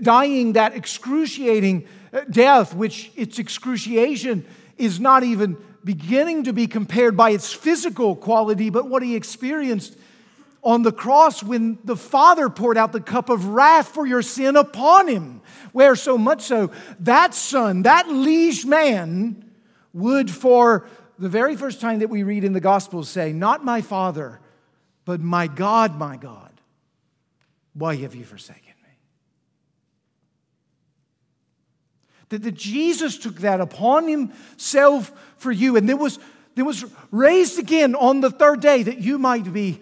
dying 0.00 0.54
that 0.54 0.74
excruciating 0.74 1.86
uh, 2.12 2.20
death, 2.30 2.74
which 2.74 3.12
its 3.16 3.38
excruciation 3.38 4.44
is 4.76 4.98
not 4.98 5.22
even 5.22 5.56
beginning 5.84 6.44
to 6.44 6.52
be 6.52 6.66
compared 6.66 7.16
by 7.16 7.30
its 7.30 7.52
physical 7.52 8.16
quality, 8.16 8.70
but 8.70 8.88
what 8.88 9.02
he 9.02 9.14
experienced 9.14 9.96
on 10.62 10.82
the 10.82 10.92
cross 10.92 11.42
when 11.42 11.78
the 11.84 11.96
Father 11.96 12.48
poured 12.48 12.76
out 12.76 12.92
the 12.92 13.00
cup 13.00 13.30
of 13.30 13.46
wrath 13.46 13.88
for 13.88 14.06
your 14.06 14.22
sin 14.22 14.56
upon 14.56 15.08
him. 15.08 15.40
Where 15.72 15.94
so 15.94 16.18
much 16.18 16.42
so, 16.42 16.70
that 17.00 17.34
son, 17.34 17.82
that 17.82 18.08
liege 18.08 18.66
man, 18.66 19.44
would 19.92 20.30
for 20.30 20.86
the 21.18 21.28
very 21.28 21.56
first 21.56 21.80
time 21.80 22.00
that 22.00 22.08
we 22.08 22.22
read 22.22 22.44
in 22.44 22.52
the 22.52 22.60
Gospels 22.60 23.08
say, 23.08 23.32
Not 23.32 23.64
my 23.64 23.80
Father, 23.80 24.40
but 25.04 25.20
my 25.20 25.46
God, 25.46 25.96
my 25.96 26.16
God, 26.16 26.52
why 27.74 27.96
have 27.96 28.14
you 28.14 28.24
forsaken? 28.24 28.67
That, 32.30 32.42
that 32.42 32.54
Jesus 32.54 33.18
took 33.18 33.36
that 33.36 33.60
upon 33.60 34.08
himself 34.08 35.12
for 35.36 35.50
you 35.50 35.76
and 35.76 35.88
there 35.88 35.96
was, 35.96 36.18
there 36.54 36.64
was 36.64 36.84
raised 37.10 37.58
again 37.58 37.94
on 37.94 38.20
the 38.20 38.30
third 38.30 38.60
day 38.60 38.82
that 38.82 38.98
you 38.98 39.18
might 39.18 39.52
be 39.52 39.80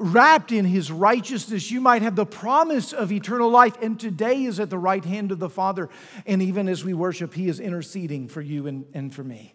wrapped 0.00 0.50
in 0.50 0.64
his 0.64 0.90
righteousness, 0.90 1.70
you 1.70 1.80
might 1.80 2.00
have 2.00 2.16
the 2.16 2.24
promise 2.24 2.94
of 2.94 3.12
eternal 3.12 3.50
life. 3.50 3.76
And 3.82 4.00
today 4.00 4.44
is 4.44 4.58
at 4.58 4.70
the 4.70 4.78
right 4.78 5.04
hand 5.04 5.30
of 5.30 5.38
the 5.38 5.50
Father. 5.50 5.90
And 6.26 6.40
even 6.40 6.68
as 6.68 6.84
we 6.84 6.94
worship, 6.94 7.34
he 7.34 7.48
is 7.48 7.60
interceding 7.60 8.26
for 8.26 8.40
you 8.40 8.66
and, 8.66 8.86
and 8.94 9.14
for 9.14 9.22
me. 9.22 9.54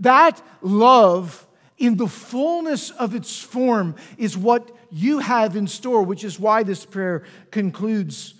That 0.00 0.42
love, 0.62 1.46
in 1.78 1.96
the 1.96 2.08
fullness 2.08 2.90
of 2.90 3.14
its 3.14 3.40
form, 3.40 3.94
is 4.18 4.36
what 4.36 4.68
you 4.90 5.20
have 5.20 5.54
in 5.54 5.68
store, 5.68 6.02
which 6.02 6.24
is 6.24 6.40
why 6.40 6.64
this 6.64 6.84
prayer 6.84 7.22
concludes 7.52 8.34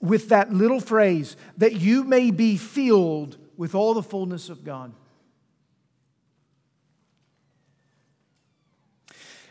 with 0.00 0.28
that 0.30 0.52
little 0.52 0.80
phrase 0.80 1.36
that 1.58 1.74
you 1.74 2.04
may 2.04 2.30
be 2.30 2.56
filled 2.56 3.36
with 3.56 3.74
all 3.74 3.94
the 3.94 4.02
fullness 4.02 4.48
of 4.48 4.64
God. 4.64 4.92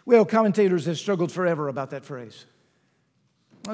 Well, 0.06 0.26
commentators 0.26 0.86
have 0.86 0.98
struggled 0.98 1.32
forever 1.32 1.68
about 1.68 1.92
that 1.92 2.04
phrase. 2.04 2.46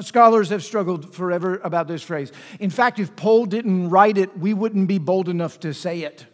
Scholars 0.00 0.50
have 0.50 0.62
struggled 0.62 1.14
forever 1.14 1.58
about 1.64 1.88
this 1.88 2.02
phrase. 2.02 2.30
In 2.60 2.68
fact, 2.68 2.98
if 2.98 3.16
Paul 3.16 3.46
didn't 3.46 3.88
write 3.88 4.18
it, 4.18 4.36
we 4.38 4.52
wouldn't 4.52 4.88
be 4.88 4.98
bold 4.98 5.30
enough 5.30 5.58
to 5.60 5.72
say 5.72 6.02
it. 6.02 6.26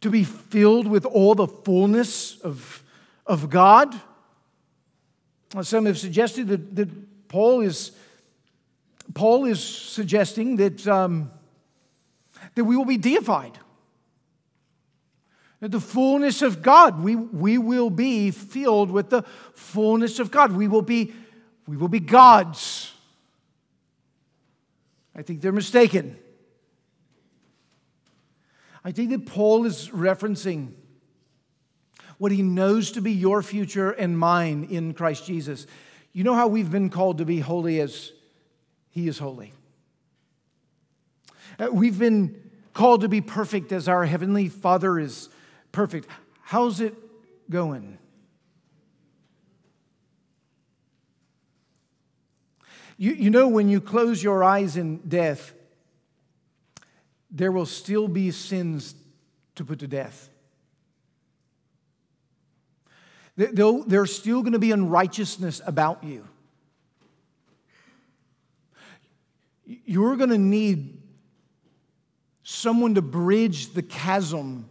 To 0.00 0.10
be 0.10 0.24
filled 0.24 0.88
with 0.88 1.04
all 1.04 1.36
the 1.36 1.46
fullness 1.46 2.40
of, 2.40 2.82
of 3.26 3.48
God. 3.48 3.94
Some 5.62 5.86
have 5.86 5.98
suggested 5.98 6.48
that, 6.48 6.74
that 6.74 7.28
Paul 7.28 7.60
is 7.60 7.92
Paul 9.14 9.44
is 9.44 9.62
suggesting 9.62 10.56
that, 10.56 10.86
um, 10.86 11.30
that 12.54 12.64
we 12.64 12.76
will 12.76 12.84
be 12.84 12.98
deified 12.98 13.58
the 15.60 15.80
fullness 15.80 16.42
of 16.42 16.62
God. 16.62 17.02
We, 17.02 17.16
we 17.16 17.58
will 17.58 17.90
be 17.90 18.30
filled 18.30 18.90
with 18.90 19.10
the 19.10 19.22
fullness 19.54 20.18
of 20.18 20.30
God. 20.30 20.52
We 20.52 20.68
will 20.68 20.82
be, 20.82 21.12
we 21.66 21.76
will 21.76 21.88
be 21.88 22.00
gods. 22.00 22.92
I 25.14 25.22
think 25.22 25.40
they're 25.40 25.52
mistaken. 25.52 26.16
I 28.84 28.92
think 28.92 29.10
that 29.10 29.26
Paul 29.26 29.64
is 29.64 29.88
referencing 29.88 30.72
what 32.18 32.32
he 32.32 32.42
knows 32.42 32.92
to 32.92 33.00
be 33.00 33.12
your 33.12 33.42
future 33.42 33.90
and 33.90 34.18
mine 34.18 34.68
in 34.70 34.94
Christ 34.94 35.26
Jesus. 35.26 35.66
You 36.12 36.24
know 36.24 36.34
how 36.34 36.46
we've 36.48 36.70
been 36.70 36.88
called 36.88 37.18
to 37.18 37.24
be 37.24 37.40
holy 37.40 37.80
as 37.80 38.12
he 38.96 39.08
is 39.08 39.18
holy. 39.18 39.52
Uh, 41.58 41.68
we've 41.70 41.98
been 41.98 42.34
called 42.72 43.02
to 43.02 43.10
be 43.10 43.20
perfect 43.20 43.70
as 43.70 43.88
our 43.88 44.06
heavenly 44.06 44.48
Father 44.48 44.98
is 44.98 45.28
perfect. 45.70 46.08
How's 46.40 46.80
it 46.80 46.94
going? 47.50 47.98
You, 52.96 53.12
you 53.12 53.28
know, 53.28 53.48
when 53.48 53.68
you 53.68 53.82
close 53.82 54.22
your 54.22 54.42
eyes 54.42 54.78
in 54.78 54.96
death, 55.06 55.52
there 57.30 57.52
will 57.52 57.66
still 57.66 58.08
be 58.08 58.30
sins 58.30 58.94
to 59.56 59.64
put 59.66 59.80
to 59.80 59.86
death. 59.86 60.30
There's 63.36 64.16
still 64.16 64.40
going 64.40 64.54
to 64.54 64.58
be 64.58 64.72
unrighteousness 64.72 65.60
about 65.66 66.02
you. 66.02 66.26
You're 69.66 70.16
going 70.16 70.30
to 70.30 70.38
need 70.38 71.02
someone 72.42 72.94
to 72.94 73.02
bridge 73.02 73.74
the 73.74 73.82
chasm 73.82 74.68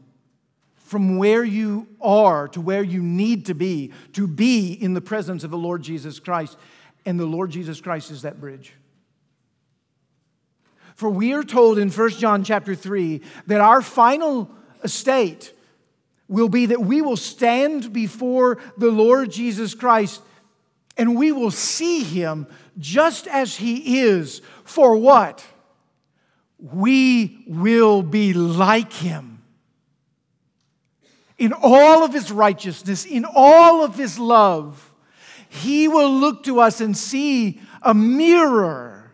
from 0.76 1.18
where 1.18 1.43
you 1.43 1.88
are 2.00 2.48
to 2.48 2.62
where 2.62 2.84
you 2.84 3.02
need 3.02 3.48
to 3.48 3.54
be 3.54 3.91
to 4.14 4.28
be 4.28 4.72
in 4.72 4.93
the 4.93 5.02
presence 5.02 5.43
of 5.43 5.52
the 5.52 5.58
Lord 5.58 5.82
Jesus 5.82 6.20
Christ. 6.20 6.58
And 7.06 7.20
the 7.20 7.26
Lord 7.26 7.52
Jesus 7.52 7.82
Christ 7.82 8.12
is 8.12 8.22
that 8.22 8.39
bridge. 8.39 8.74
For 10.96 11.10
we 11.10 11.34
are 11.34 11.43
told 11.43 11.78
in 11.78 11.89
1 11.89 12.10
John 12.12 12.43
chapter 12.43 12.74
3 12.76 13.22
that 13.48 13.60
our 13.60 13.82
final 13.82 14.50
estate 14.84 15.54
will 16.28 16.50
be 16.50 16.68
that 16.68 16.82
we 16.82 17.02
will 17.02 17.18
stand 17.18 17.91
before 17.91 18.58
the 18.78 18.89
Lord 18.89 19.32
Jesus 19.32 19.76
Christ 19.76 20.22
and 20.98 21.16
we 21.16 21.32
will 21.32 21.52
see 21.52 22.04
him 22.04 22.48
just 22.78 23.28
as 23.28 23.58
he 23.58 24.00
is. 24.00 24.41
For 24.64 24.96
what? 24.96 25.46
We 26.58 27.43
will 27.48 28.02
be 28.02 28.34
like 28.34 28.93
him 28.93 29.36
in 31.38 31.54
all 31.54 32.04
of 32.04 32.14
his 32.14 32.32
righteousness, 32.32 33.06
in 33.06 33.26
all 33.26 33.84
of 33.84 33.96
his 33.96 34.18
love, 34.18 34.93
he 35.50 35.88
will 35.88 36.12
look 36.12 36.43
to 36.43 36.60
us 36.60 36.82
and 36.82 36.96
see 36.96 37.60
a 37.82 37.93
mirror 37.93 39.12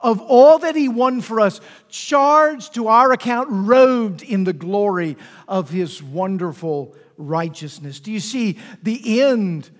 of 0.00 0.20
all 0.20 0.58
that 0.58 0.74
he 0.74 0.88
won 0.88 1.20
for 1.20 1.40
us, 1.40 1.60
charged 1.88 2.74
to 2.74 2.88
our 2.88 3.12
account, 3.12 3.48
robed 3.50 4.22
in 4.22 4.42
the 4.44 4.52
glory 4.52 5.16
of 5.46 5.70
his 5.70 6.02
wonderful 6.02 6.96
righteousness. 7.16 8.00
Do 8.00 8.10
you 8.10 8.18
see? 8.18 8.58
The 8.82 9.20
end 9.20 9.70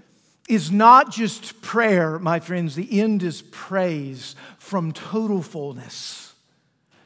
is 0.48 0.70
not 0.70 1.10
just 1.10 1.62
prayer, 1.62 2.18
my 2.18 2.40
friends, 2.40 2.74
the 2.74 3.00
end 3.00 3.22
is 3.22 3.42
praise 3.42 4.34
from 4.58 4.92
total 4.92 5.42
fullness 5.42 6.32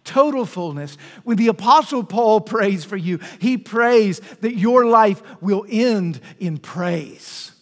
total 0.07 0.47
fullness. 0.47 0.97
When 1.24 1.37
the 1.37 1.49
Apostle 1.49 2.03
Paul 2.03 2.41
prays 2.41 2.84
for 2.84 2.97
you, 2.97 3.18
he 3.39 3.59
prays 3.59 4.20
that 4.41 4.57
your 4.57 4.87
life 4.87 5.22
will 5.43 5.66
end 5.68 6.20
in 6.39 6.57
praise. 6.57 7.53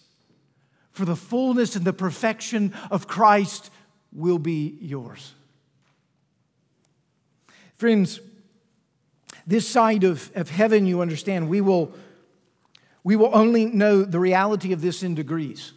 For 0.92 1.04
the 1.04 1.16
fullness 1.16 1.74
and 1.74 1.84
the 1.84 1.92
perfection 1.92 2.72
of 2.90 3.08
Christ 3.08 3.70
will 4.12 4.38
be 4.38 4.78
yours. 4.80 5.32
Friends, 7.74 8.20
this 9.46 9.68
side 9.68 10.04
of, 10.04 10.30
of 10.36 10.48
heaven, 10.48 10.86
you 10.86 11.00
understand, 11.00 11.48
we 11.48 11.60
will, 11.60 11.92
we 13.04 13.16
will 13.16 13.30
only 13.34 13.66
know 13.66 14.02
the 14.02 14.18
reality 14.18 14.72
of 14.72 14.80
this 14.80 15.02
in 15.02 15.14
degrees. 15.14 15.72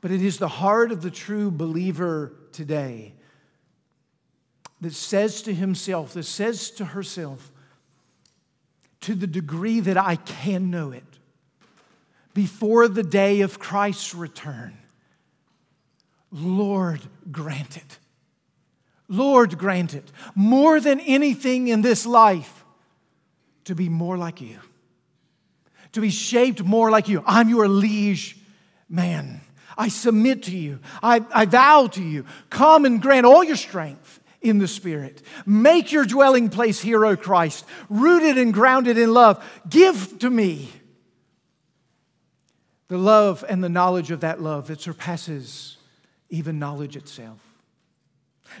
But 0.00 0.10
it 0.10 0.22
is 0.22 0.38
the 0.38 0.48
heart 0.48 0.90
of 0.90 1.02
the 1.02 1.10
true 1.10 1.50
believer 1.50 2.32
today 2.50 3.14
that 4.80 4.94
says 4.94 5.42
to 5.42 5.54
himself, 5.54 6.14
that 6.14 6.24
says 6.24 6.70
to 6.72 6.86
herself, 6.86 7.52
to 9.02 9.14
the 9.14 9.28
degree 9.28 9.78
that 9.80 9.96
I 9.96 10.16
can 10.16 10.70
know 10.70 10.90
it, 10.90 11.04
before 12.34 12.88
the 12.88 13.02
day 13.02 13.42
of 13.42 13.58
Christ's 13.58 14.14
return, 14.14 14.76
Lord, 16.32 17.02
grant 17.30 17.76
it. 17.76 17.98
Lord, 19.06 19.58
grant 19.58 19.92
it. 19.92 20.10
More 20.34 20.80
than 20.80 20.98
anything 21.00 21.68
in 21.68 21.82
this 21.82 22.06
life, 22.06 22.61
to 23.64 23.74
be 23.74 23.88
more 23.88 24.16
like 24.16 24.40
you, 24.40 24.58
to 25.92 26.00
be 26.00 26.10
shaped 26.10 26.62
more 26.62 26.90
like 26.90 27.08
you. 27.08 27.22
I'm 27.26 27.48
your 27.48 27.68
liege 27.68 28.36
man. 28.88 29.40
I 29.76 29.88
submit 29.88 30.44
to 30.44 30.56
you. 30.56 30.80
I, 31.02 31.24
I 31.34 31.46
vow 31.46 31.86
to 31.88 32.02
you. 32.02 32.26
Come 32.50 32.84
and 32.84 33.00
grant 33.00 33.26
all 33.26 33.42
your 33.42 33.56
strength 33.56 34.20
in 34.42 34.58
the 34.58 34.68
Spirit. 34.68 35.22
Make 35.46 35.92
your 35.92 36.04
dwelling 36.04 36.50
place 36.50 36.80
here, 36.80 37.04
O 37.06 37.16
Christ, 37.16 37.64
rooted 37.88 38.36
and 38.36 38.52
grounded 38.52 38.98
in 38.98 39.14
love. 39.14 39.42
Give 39.68 40.18
to 40.18 40.28
me 40.28 40.68
the 42.88 42.98
love 42.98 43.44
and 43.48 43.64
the 43.64 43.70
knowledge 43.70 44.10
of 44.10 44.20
that 44.20 44.42
love 44.42 44.66
that 44.66 44.80
surpasses 44.80 45.78
even 46.28 46.58
knowledge 46.58 46.96
itself. 46.96 47.38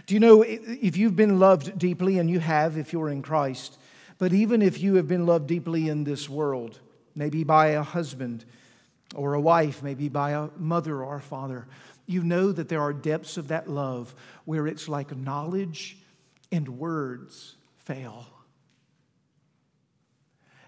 Do 0.06 0.14
you 0.14 0.20
know 0.20 0.42
if 0.42 0.96
you've 0.96 1.16
been 1.16 1.38
loved 1.38 1.78
deeply, 1.78 2.18
and 2.18 2.30
you 2.30 2.40
have 2.40 2.78
if 2.78 2.94
you're 2.94 3.10
in 3.10 3.20
Christ, 3.20 3.78
but 4.22 4.32
even 4.32 4.62
if 4.62 4.80
you 4.80 4.94
have 4.94 5.08
been 5.08 5.26
loved 5.26 5.48
deeply 5.48 5.88
in 5.88 6.04
this 6.04 6.28
world, 6.28 6.78
maybe 7.16 7.42
by 7.42 7.70
a 7.70 7.82
husband, 7.82 8.44
or 9.16 9.34
a 9.34 9.40
wife, 9.40 9.82
maybe 9.82 10.08
by 10.08 10.30
a 10.30 10.48
mother 10.56 11.02
or 11.02 11.16
a 11.16 11.20
father, 11.20 11.66
you 12.06 12.22
know 12.22 12.52
that 12.52 12.68
there 12.68 12.80
are 12.80 12.92
depths 12.92 13.36
of 13.36 13.48
that 13.48 13.68
love 13.68 14.14
where 14.44 14.68
it's 14.68 14.88
like 14.88 15.16
knowledge 15.16 15.96
and 16.52 16.78
words 16.78 17.56
fail. 17.78 18.28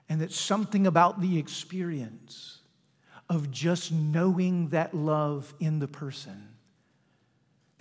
And 0.09 0.21
that 0.21 0.33
something 0.33 0.85
about 0.85 1.21
the 1.21 1.39
experience 1.39 2.59
of 3.29 3.53
just 3.53 3.93
knowing 3.93 4.71
that 4.71 4.95
love 4.95 5.55
in 5.61 5.79
the 5.79 5.87
person 5.87 6.49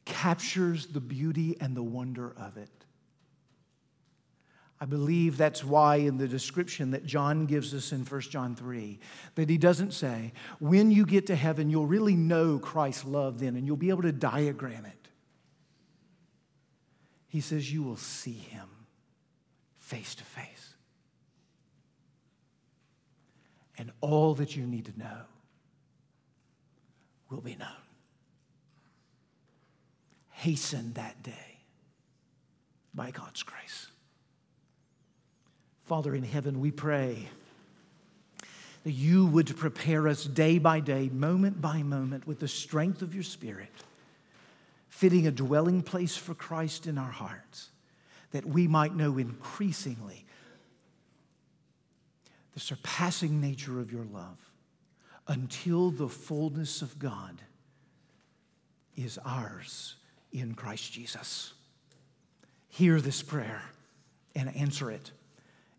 captures 0.06 0.86
the 0.86 1.02
beauty 1.02 1.58
and 1.60 1.76
the 1.76 1.82
wonder 1.82 2.32
of 2.38 2.58
it. 2.58 2.83
I 4.82 4.86
believe 4.86 5.38
that's 5.38 5.64
why, 5.64 5.98
in 5.98 6.18
the 6.18 6.28
description 6.28 6.92
that 6.92 7.06
John 7.06 7.46
gives 7.46 7.74
us 7.74 7.92
in 7.94 8.04
1 8.04 8.22
John 8.22 8.56
3, 8.56 9.00
that 9.36 9.50
he 9.50 9.58
doesn't 9.58 9.94
say, 9.94 10.34
when 10.60 10.92
you 10.92 11.06
get 11.06 11.28
to 11.28 11.36
heaven, 11.36 11.70
you'll 11.70 11.88
really 11.88 12.16
know 12.16 12.60
Christ's 12.60 13.06
love 13.06 13.40
then 13.40 13.56
and 13.56 13.66
you'll 13.66 13.78
be 13.78 13.90
able 13.90 14.02
to 14.02 14.12
diagram 14.12 14.86
it. 14.86 15.08
He 17.28 17.40
says, 17.40 17.72
you 17.72 17.82
will 17.82 17.98
see 17.98 18.34
him 18.34 18.68
face 19.78 20.16
to 20.16 20.24
face. 20.24 20.74
and 23.78 23.92
all 24.02 24.34
that 24.36 24.56
you 24.56 24.66
need 24.66 24.86
to 24.86 24.98
know 24.98 25.22
will 27.30 27.42
be 27.42 27.56
known. 27.56 27.68
Hasten 30.30 30.94
that 30.94 31.24
day 31.24 31.60
by 32.94 33.12
God's 33.12 33.44
grace. 33.44 33.88
Father 35.94 36.16
in 36.16 36.24
heaven, 36.24 36.60
we 36.60 36.72
pray 36.72 37.28
that 38.84 38.92
you 38.94 39.28
would 39.28 39.56
prepare 39.56 40.08
us 40.08 40.24
day 40.24 40.58
by 40.58 40.80
day, 40.80 41.08
moment 41.10 41.62
by 41.62 41.84
moment, 41.84 42.26
with 42.26 42.40
the 42.40 42.48
strength 42.48 43.04
of 43.04 43.14
your 43.14 43.22
Spirit, 43.24 43.70
fitting 44.90 45.28
a 45.28 45.32
dwelling 45.32 45.84
place 45.84 46.18
for 46.18 46.34
Christ 46.34 46.88
in 46.88 46.98
our 46.98 47.12
hearts, 47.12 47.70
that 48.32 48.44
we 48.44 48.68
might 48.68 48.96
know 48.96 49.20
increasingly 49.20 50.26
the 52.56 52.60
surpassing 52.60 53.40
nature 53.40 53.80
of 53.80 53.92
your 53.92 54.06
love 54.06 54.52
until 55.28 55.92
the 55.92 56.10
fullness 56.10 56.82
of 56.82 56.98
God 56.98 57.40
is 58.98 59.20
ours 59.24 59.98
in 60.32 60.56
Christ 60.56 60.92
Jesus. 60.92 61.54
Hear 62.70 63.00
this 63.00 63.22
prayer 63.22 63.62
and 64.36 64.56
answer 64.56 64.90
it 64.90 65.12